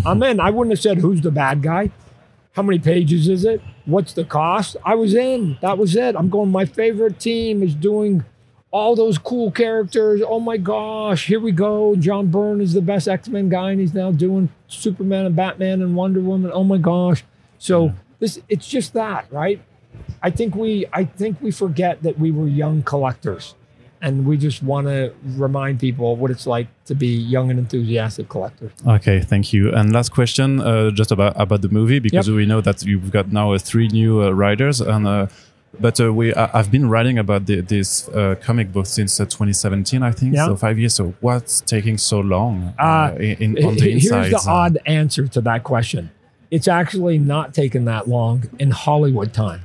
I'm 0.06 0.22
in. 0.24 0.40
I 0.40 0.50
wouldn't 0.50 0.74
have 0.74 0.82
said 0.82 0.98
who's 0.98 1.22
the 1.22 1.32
bad 1.32 1.62
guy. 1.62 1.92
How 2.54 2.64
many 2.64 2.80
pages 2.80 3.30
is 3.30 3.46
it? 3.46 3.62
What's 3.86 4.14
the 4.14 4.26
cost? 4.26 4.76
I 4.84 4.96
was 4.96 5.14
in. 5.14 5.58
That 5.62 5.78
was 5.78 5.96
it. 5.96 6.16
I'm 6.16 6.30
going, 6.30 6.52
my 6.52 6.66
favorite 6.66 7.20
team 7.20 7.64
is 7.64 7.74
doing 7.74 8.26
all 8.72 8.96
those 8.96 9.18
cool 9.18 9.52
characters. 9.52 10.22
Oh 10.26 10.40
my 10.40 10.58
gosh, 10.58 11.28
here 11.28 11.40
we 11.40 11.52
go. 11.52 11.96
John 11.96 12.28
Byrne 12.28 12.62
is 12.62 12.74
the 12.74 12.82
best 12.82 13.08
X 13.08 13.30
Men 13.30 13.50
guy, 13.50 13.72
and 13.72 13.80
he's 13.80 13.94
now 13.94 14.12
doing 14.12 14.50
Superman 14.68 15.26
and 15.26 15.36
Batman 15.36 15.82
and 15.82 15.96
Wonder 15.96 16.22
Woman. 16.22 16.52
Oh 16.54 16.64
my 16.64 16.78
gosh. 16.78 17.24
So 17.58 17.94
this 18.20 18.40
it's 18.50 18.68
just 18.68 18.94
that, 18.94 19.32
right? 19.32 19.62
I 20.24 20.32
think 20.32 20.56
we 20.56 20.86
I 20.94 21.06
think 21.06 21.42
we 21.42 21.52
forget 21.52 22.02
that 22.04 22.18
we 22.18 22.32
were 22.32 22.48
young 22.48 22.82
collectors. 22.82 23.56
And 24.04 24.26
we 24.26 24.36
just 24.38 24.64
want 24.64 24.88
to 24.88 25.14
remind 25.38 25.80
people 25.80 26.16
what 26.16 26.32
it's 26.32 26.48
like 26.48 26.68
to 26.86 26.96
be 26.96 27.08
young 27.08 27.52
and 27.52 27.60
enthusiastic 27.60 28.30
collectors. 28.30 28.72
Okay, 28.88 29.20
thank 29.22 29.54
you. 29.54 29.72
And 29.74 29.94
last 29.94 30.10
question, 30.12 30.60
uh, 30.60 30.90
just 30.92 31.12
about 31.12 31.34
about 31.40 31.62
the 31.62 31.70
movie, 31.70 32.00
because 32.00 32.30
we 32.30 32.46
know 32.48 32.62
that 32.62 32.82
you've 32.84 33.12
got 33.12 33.32
now 33.32 33.54
uh, 33.54 33.60
three 33.60 33.88
new 33.90 34.24
uh, 34.24 34.32
writers, 34.32 34.82
and 34.82 35.08
uh, 35.08 35.28
but 35.80 36.02
uh, 36.02 36.12
we 36.12 36.34
I, 36.34 36.50
I've 36.60 36.72
been 36.72 36.90
writing 36.90 37.20
about 37.20 37.46
the, 37.46 37.62
this 37.62 38.10
uh, 38.10 38.36
comic 38.42 38.74
book 38.74 38.88
since 38.88 39.20
uh, 39.20 39.26
2017, 39.26 40.02
I 40.02 40.12
think, 40.12 40.34
Yeah. 40.34 40.48
so 40.48 40.56
five 40.56 40.80
years. 40.80 40.96
So 40.96 41.14
what's 41.22 41.62
taking 41.62 41.98
so 42.00 42.20
long 42.22 42.74
in, 43.20 43.56
in- 43.56 43.66
on 43.66 43.76
the 43.76 43.82
Here's 43.92 44.06
inside? 44.06 44.32
the 44.32 44.44
odd 44.48 44.78
answer 44.88 45.28
to 45.28 45.42
that 45.42 45.64
question. 45.64 46.10
It's 46.50 46.68
actually 46.68 47.20
not 47.20 47.54
taken 47.54 47.86
that 47.86 48.08
long 48.10 48.44
in 48.60 48.72
Hollywood 48.72 49.32
time. 49.32 49.62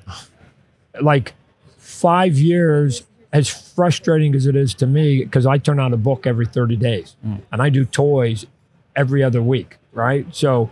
Like 1.00 1.32
five 1.78 2.36
years, 2.38 3.02
as 3.36 3.48
frustrating 3.48 4.34
as 4.34 4.46
it 4.46 4.56
is 4.56 4.74
to 4.74 4.86
me, 4.86 5.24
because 5.24 5.46
I 5.46 5.58
turn 5.58 5.78
out 5.78 5.92
a 5.92 5.96
book 5.96 6.26
every 6.26 6.46
30 6.46 6.76
days 6.76 7.16
mm. 7.26 7.40
and 7.52 7.62
I 7.62 7.68
do 7.68 7.84
toys 7.84 8.46
every 8.94 9.22
other 9.22 9.42
week, 9.42 9.76
right? 9.92 10.26
So, 10.34 10.70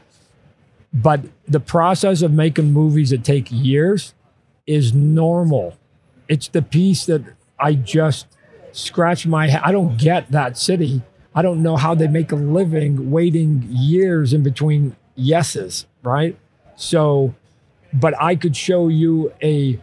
but 0.92 1.20
the 1.46 1.60
process 1.60 2.22
of 2.22 2.32
making 2.32 2.72
movies 2.72 3.10
that 3.10 3.24
take 3.24 3.48
years 3.50 4.14
is 4.66 4.94
normal. 4.94 5.76
It's 6.28 6.48
the 6.48 6.62
piece 6.62 7.04
that 7.06 7.22
I 7.58 7.74
just 7.74 8.26
scratch 8.72 9.26
my 9.26 9.48
head. 9.48 9.60
I 9.64 9.72
don't 9.72 9.98
get 9.98 10.30
that 10.30 10.56
city 10.56 11.02
I 11.34 11.42
don't 11.42 11.62
know 11.62 11.76
how 11.76 11.94
they 11.94 12.06
make 12.06 12.30
a 12.30 12.36
living 12.36 13.10
waiting 13.10 13.66
years 13.68 14.32
in 14.32 14.42
between 14.42 14.94
yeses, 15.16 15.86
right? 16.02 16.38
So, 16.76 17.34
but 17.92 18.14
I 18.20 18.36
could 18.36 18.56
show 18.56 18.88
you 18.88 19.32
a 19.42 19.80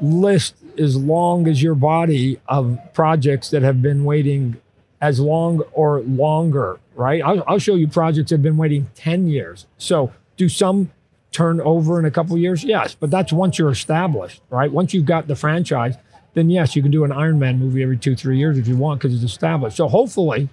list 0.00 0.54
as 0.78 0.96
long 0.96 1.48
as 1.48 1.62
your 1.62 1.74
body 1.74 2.40
of 2.48 2.78
projects 2.92 3.50
that 3.50 3.62
have 3.62 3.82
been 3.82 4.04
waiting 4.04 4.56
as 5.00 5.20
long 5.20 5.60
or 5.72 6.00
longer, 6.00 6.80
right? 6.94 7.22
I'll, 7.22 7.44
I'll 7.46 7.58
show 7.58 7.74
you 7.74 7.88
projects 7.88 8.30
that 8.30 8.36
have 8.36 8.42
been 8.42 8.56
waiting 8.56 8.90
10 8.94 9.28
years. 9.28 9.66
So, 9.76 10.12
do 10.36 10.48
some 10.48 10.90
turn 11.32 11.60
over 11.60 11.98
in 11.98 12.04
a 12.04 12.10
couple 12.10 12.36
years? 12.38 12.64
Yes, 12.64 12.94
but 12.94 13.10
that's 13.10 13.32
once 13.32 13.58
you're 13.58 13.70
established, 13.70 14.42
right? 14.50 14.70
Once 14.70 14.94
you've 14.94 15.06
got 15.06 15.28
the 15.28 15.36
franchise, 15.36 15.96
then 16.34 16.50
yes, 16.50 16.76
you 16.76 16.82
can 16.82 16.90
do 16.90 17.04
an 17.04 17.12
Iron 17.12 17.38
Man 17.38 17.58
movie 17.58 17.82
every 17.82 17.96
two, 17.96 18.14
three 18.14 18.38
years 18.38 18.58
if 18.58 18.66
you 18.68 18.76
want 18.76 19.00
because 19.00 19.14
it's 19.14 19.24
established. 19.30 19.76
So, 19.76 19.88
hopefully, 19.88 20.48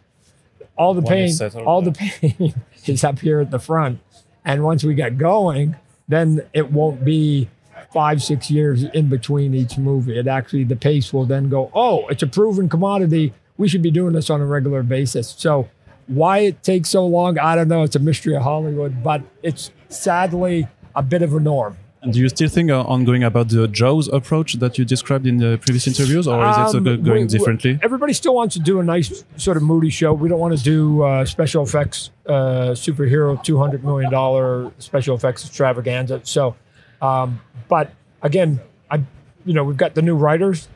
all 0.77 0.93
the 0.93 1.01
pain, 1.01 1.31
all 1.65 1.81
the 1.81 1.91
pain 2.31 2.53
is 2.85 3.03
up 3.03 3.19
here 3.19 3.39
at 3.39 3.51
the 3.51 3.59
front. 3.59 3.99
And 4.43 4.63
once 4.63 4.83
we 4.83 4.93
get 4.93 5.17
going, 5.17 5.75
then 6.07 6.41
it 6.53 6.71
won't 6.71 7.03
be 7.03 7.49
five, 7.93 8.21
six 8.21 8.49
years 8.51 8.83
in 8.83 9.09
between 9.09 9.53
each 9.53 9.77
movie. 9.77 10.17
It 10.17 10.27
actually, 10.27 10.63
the 10.63 10.75
pace 10.75 11.11
will 11.13 11.25
then 11.25 11.49
go, 11.49 11.71
oh, 11.73 12.07
it's 12.07 12.23
a 12.23 12.27
proven 12.27 12.69
commodity. 12.69 13.33
We 13.57 13.67
should 13.67 13.81
be 13.81 13.91
doing 13.91 14.13
this 14.13 14.29
on 14.29 14.41
a 14.41 14.45
regular 14.45 14.83
basis. 14.83 15.33
So, 15.37 15.69
why 16.07 16.39
it 16.39 16.61
takes 16.61 16.89
so 16.89 17.05
long, 17.05 17.39
I 17.39 17.55
don't 17.55 17.67
know. 17.67 17.81
It's 17.83 17.95
a 17.95 17.99
mystery 17.99 18.35
of 18.35 18.43
Hollywood, 18.43 19.01
but 19.03 19.21
it's 19.41 19.71
sadly 19.89 20.67
a 20.95 21.01
bit 21.01 21.21
of 21.21 21.33
a 21.33 21.39
norm. 21.39 21.77
And 22.03 22.13
do 22.13 22.19
you 22.19 22.29
still 22.29 22.49
think 22.49 22.69
uh, 22.69 22.83
on 22.83 23.03
going 23.03 23.23
about 23.23 23.49
the 23.49 23.67
Jaws 23.67 24.07
approach 24.09 24.53
that 24.55 24.77
you 24.77 24.85
described 24.85 25.25
in 25.25 25.37
the 25.37 25.57
previous 25.57 25.87
interviews, 25.87 26.27
or 26.27 26.39
is 26.47 26.57
it 26.75 26.75
Um, 26.77 26.83
going 26.83 27.23
we- 27.23 27.25
differently? 27.25 27.79
Everybody 27.81 28.13
still 28.13 28.35
wants 28.35 28.53
to 28.53 28.59
do 28.61 28.79
a 28.79 28.83
nice 28.83 29.23
sort 29.37 29.57
of 29.57 29.63
moody 29.63 29.89
show. 29.89 30.13
We 30.13 30.29
don't 30.29 30.39
want 30.39 30.55
to 30.55 30.63
do 30.63 31.01
uh, 31.01 31.25
special 31.25 31.63
effects, 31.63 32.11
uh, 32.27 32.75
superhero, 32.75 33.41
two 33.43 33.57
hundred 33.57 33.83
million 33.83 34.11
dollar 34.11 34.71
special 34.77 35.15
effects 35.15 35.43
extravaganza. 35.47 36.21
So, 36.23 36.55
um, 37.01 37.41
but 37.67 37.91
again, 38.21 38.59
I, 38.89 38.97
you 39.45 39.53
know, 39.53 39.63
we've 39.63 39.77
got 39.77 39.95
the 39.95 40.01
new 40.01 40.15
writers, 40.15 40.67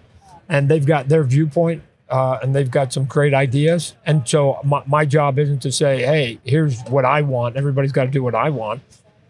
and 0.47 0.69
they've 0.69 0.85
got 0.85 1.07
their 1.07 1.23
viewpoint, 1.23 1.83
uh, 2.09 2.39
and 2.41 2.55
they've 2.55 2.71
got 2.71 2.93
some 2.93 3.05
great 3.05 3.33
ideas. 3.33 3.95
And 4.05 4.27
so, 4.27 4.59
my, 4.63 4.83
my 4.85 5.05
job 5.05 5.39
isn't 5.39 5.61
to 5.63 5.71
say, 5.71 6.03
"Hey, 6.03 6.39
here's 6.43 6.81
what 6.83 7.05
I 7.05 7.21
want." 7.21 7.55
Everybody's 7.55 7.91
got 7.91 8.05
to 8.05 8.11
do 8.11 8.23
what 8.23 8.35
I 8.35 8.49
want. 8.49 8.81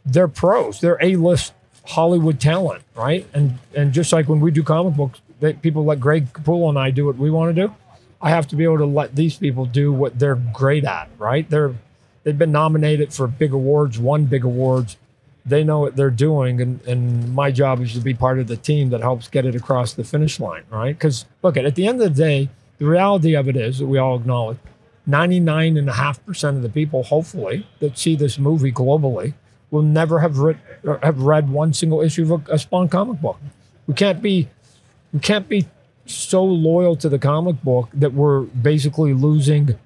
They're 0.06 0.28
pros. 0.28 0.80
They're 0.80 0.97
a 1.02 1.15
list 1.15 1.54
Hollywood 1.89 2.39
talent, 2.39 2.84
right? 2.95 3.28
And 3.34 3.58
and 3.75 3.91
just 3.91 4.13
like 4.13 4.30
when 4.30 4.39
we 4.39 4.52
do 4.52 4.62
comic 4.62 4.95
books, 4.95 5.21
they, 5.39 5.54
people 5.54 5.84
like 5.86 5.99
Greg 5.99 6.32
Capullo 6.34 6.69
and 6.69 6.78
I 6.78 6.91
do 6.91 7.06
what 7.06 7.17
we 7.17 7.32
want 7.32 7.56
to 7.56 7.67
do. 7.67 7.75
I 8.21 8.30
have 8.30 8.47
to 8.49 8.56
be 8.56 8.63
able 8.63 8.80
to 8.80 8.86
let 8.86 9.15
these 9.15 9.38
people 9.38 9.65
do 9.65 9.91
what 9.91 10.19
they're 10.19 10.36
great 10.36 10.84
at, 10.84 11.10
right? 11.17 11.49
They're 11.49 11.73
they've 12.23 12.38
been 12.38 12.52
nominated 12.52 13.13
for 13.13 13.28
big 13.28 13.54
awards, 13.54 13.97
won 13.97 14.25
big 14.25 14.43
awards. 14.43 14.97
They 15.45 15.63
know 15.63 15.80
what 15.80 15.95
they're 15.95 16.10
doing, 16.10 16.62
and 16.62 16.82
and 16.86 17.34
my 17.34 17.52
job 17.52 17.82
is 17.82 17.93
to 17.93 18.02
be 18.02 18.13
part 18.13 18.39
of 18.39 18.47
the 18.47 18.58
team 18.58 18.89
that 18.89 19.02
helps 19.02 19.28
get 19.28 19.45
it 19.45 19.56
across 19.56 19.93
the 19.93 20.04
finish 20.04 20.39
line, 20.39 20.63
right? 20.69 20.95
Because 20.95 21.25
look, 21.41 21.58
at 21.58 21.65
at 21.65 21.75
the 21.75 21.88
end 21.88 22.02
of 22.02 22.15
the 22.15 22.23
day, 22.23 22.49
the 22.78 22.86
reality 22.86 23.36
of 23.36 23.47
it 23.47 23.56
is 23.56 23.80
that 23.80 23.88
we 23.88 23.97
all 23.97 24.17
acknowledge 24.17 24.58
99.5% 25.08 26.49
of 26.49 26.62
the 26.62 26.69
people, 26.69 27.04
hopefully, 27.04 27.65
that 27.80 27.97
see 27.97 28.15
this 28.15 28.38
movie 28.38 28.71
globally 28.71 29.34
will 29.71 29.82
never 29.82 30.19
have 30.19 30.38
read 30.38 30.60
have 31.04 31.21
read 31.21 31.49
one 31.49 31.73
single 31.73 32.02
issue 32.02 32.34
of 32.34 32.47
a, 32.47 32.54
a 32.54 32.60
Spawn 32.60 32.89
comic 32.89 33.21
book. 33.21 33.39
We 33.88 33.93
can't 33.93 34.21
be 34.21 34.49
we 35.13 35.19
can't 35.19 35.47
be 35.47 35.67
so 36.06 36.43
loyal 36.43 36.95
to 36.97 37.10
the 37.10 37.19
comic 37.19 37.62
book 37.63 37.89
that 37.93 38.13
we're 38.13 38.41
basically 38.41 39.13
losing 39.13 39.78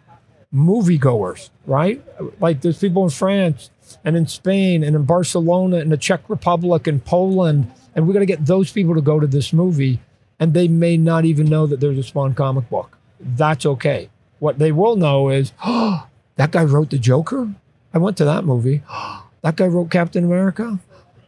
moviegoers, 0.53 1.49
right? 1.65 2.01
Like 2.39 2.61
there's 2.61 2.79
people 2.79 3.03
in 3.03 3.09
France 3.09 3.69
and 4.03 4.15
in 4.15 4.27
Spain 4.27 4.83
and 4.83 4.95
in 4.95 5.03
Barcelona 5.03 5.77
and 5.77 5.91
the 5.91 5.97
Czech 5.97 6.29
Republic 6.29 6.87
and 6.87 7.03
Poland, 7.03 7.71
and 7.95 8.07
we're 8.07 8.13
gonna 8.13 8.25
get 8.25 8.45
those 8.45 8.71
people 8.71 8.95
to 8.95 9.01
go 9.01 9.19
to 9.19 9.27
this 9.27 9.53
movie, 9.53 9.99
and 10.39 10.53
they 10.53 10.67
may 10.67 10.97
not 10.97 11.25
even 11.25 11.47
know 11.47 11.67
that 11.67 11.79
there's 11.79 11.97
a 11.97 12.03
Spawn 12.03 12.33
comic 12.33 12.69
book. 12.69 12.97
That's 13.19 13.65
okay. 13.65 14.09
What 14.39 14.59
they 14.59 14.71
will 14.71 14.95
know 14.95 15.29
is, 15.29 15.53
oh, 15.65 16.07
that 16.35 16.51
guy 16.51 16.63
wrote 16.63 16.89
the 16.89 16.97
Joker. 16.97 17.53
I 17.93 17.97
went 17.97 18.17
to 18.17 18.25
that 18.25 18.45
movie. 18.45 18.81
That 19.43 19.57
guy 19.57 19.65
wrote 19.65 19.91
Captain 19.91 20.23
America. 20.23 20.79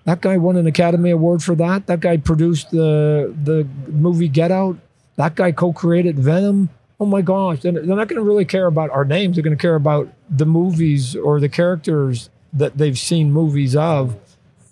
That 0.06 0.22
guy 0.22 0.38
won 0.38 0.56
an 0.56 0.68
Academy 0.68 1.10
Award 1.10 1.44
for 1.44 1.54
that. 1.56 1.88
That 1.88 2.00
guy 2.00 2.16
produced 2.16 2.72
the 2.72 3.36
the 3.44 3.68
movie 3.92 4.30
Get 4.30 4.52
Out. 4.52 4.78
That 5.18 5.36
guy 5.36 5.52
co-created 5.52 6.18
Venom. 6.18 6.70
Oh 7.00 7.06
my 7.06 7.22
gosh! 7.22 7.60
They're 7.60 7.74
not 7.74 8.08
going 8.08 8.16
to 8.16 8.22
really 8.22 8.46
care 8.46 8.68
about 8.68 8.90
our 8.92 9.04
names. 9.04 9.36
They're 9.36 9.44
going 9.44 9.58
to 9.58 9.62
care 9.62 9.76
about 9.76 10.08
the 10.30 10.46
movies 10.46 11.14
or 11.14 11.42
the 11.42 11.50
characters 11.50 12.30
that 12.56 12.78
they've 12.78 12.98
seen 12.98 13.32
movies 13.32 13.76
of. 13.76 14.16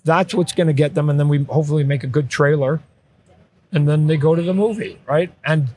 That's 0.04 0.34
what's 0.34 0.52
going 0.52 0.66
to 0.66 0.72
get 0.72 0.94
them, 0.94 1.08
and 1.08 1.18
then 1.18 1.28
we 1.28 1.44
hopefully 1.44 1.84
make 1.84 2.04
a 2.04 2.06
good 2.06 2.28
trailer, 2.28 2.80
and 3.72 3.88
then 3.88 4.06
they 4.06 4.16
go 4.16 4.34
to 4.34 4.42
the 4.42 4.52
movie, 4.52 4.98
right? 5.06 5.32
And 5.44 5.68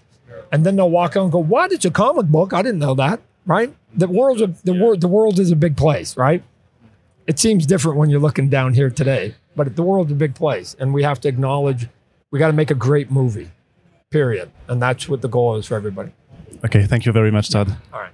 and 0.52 0.65
then 0.65 0.76
they'll 0.76 0.89
walk 0.89 1.15
out 1.15 1.24
and 1.24 1.32
go, 1.32 1.39
"What? 1.39 1.72
It's 1.72 1.86
a 1.86 1.91
comic 1.91 2.26
book? 2.28 2.54
I 2.54 2.62
didn't 2.62 2.80
know 2.80 2.96
that." 2.96 3.22
Right? 3.46 3.74
The 3.96 4.10
world's 4.10 4.41
a, 4.41 4.48
the 4.65 4.74
world 4.74 5.00
the 5.00 5.08
world 5.08 5.39
is 5.39 5.52
a 5.52 5.56
big 5.56 5.78
place, 5.78 6.17
right? 6.17 6.43
It 7.26 7.39
seems 7.39 7.65
different 7.65 7.98
when 7.98 8.10
you're 8.10 8.20
looking 8.20 8.50
down 8.50 8.74
here 8.74 8.89
today, 8.89 9.36
but 9.56 9.76
the 9.76 9.84
world's 9.84 10.12
a 10.12 10.15
big 10.15 10.36
place, 10.36 10.76
and 10.80 10.93
we 10.93 11.04
have 11.04 11.22
to 11.22 11.30
acknowledge 11.30 11.88
we 12.32 12.39
got 12.39 12.48
to 12.48 12.54
make 12.54 12.72
a 12.72 12.76
great 12.76 13.10
movie, 13.10 13.52
period, 14.10 14.52
and 14.67 14.82
that's 14.82 15.08
what 15.08 15.22
the 15.22 15.30
goal 15.30 15.56
is 15.56 15.65
for 15.65 15.76
everybody. 15.76 16.12
Okay, 16.65 16.86
thank 16.86 17.06
you 17.06 17.12
very 17.13 17.32
much, 17.32 17.50
Todd. 17.50 17.76
All 17.93 18.02
right. 18.02 18.12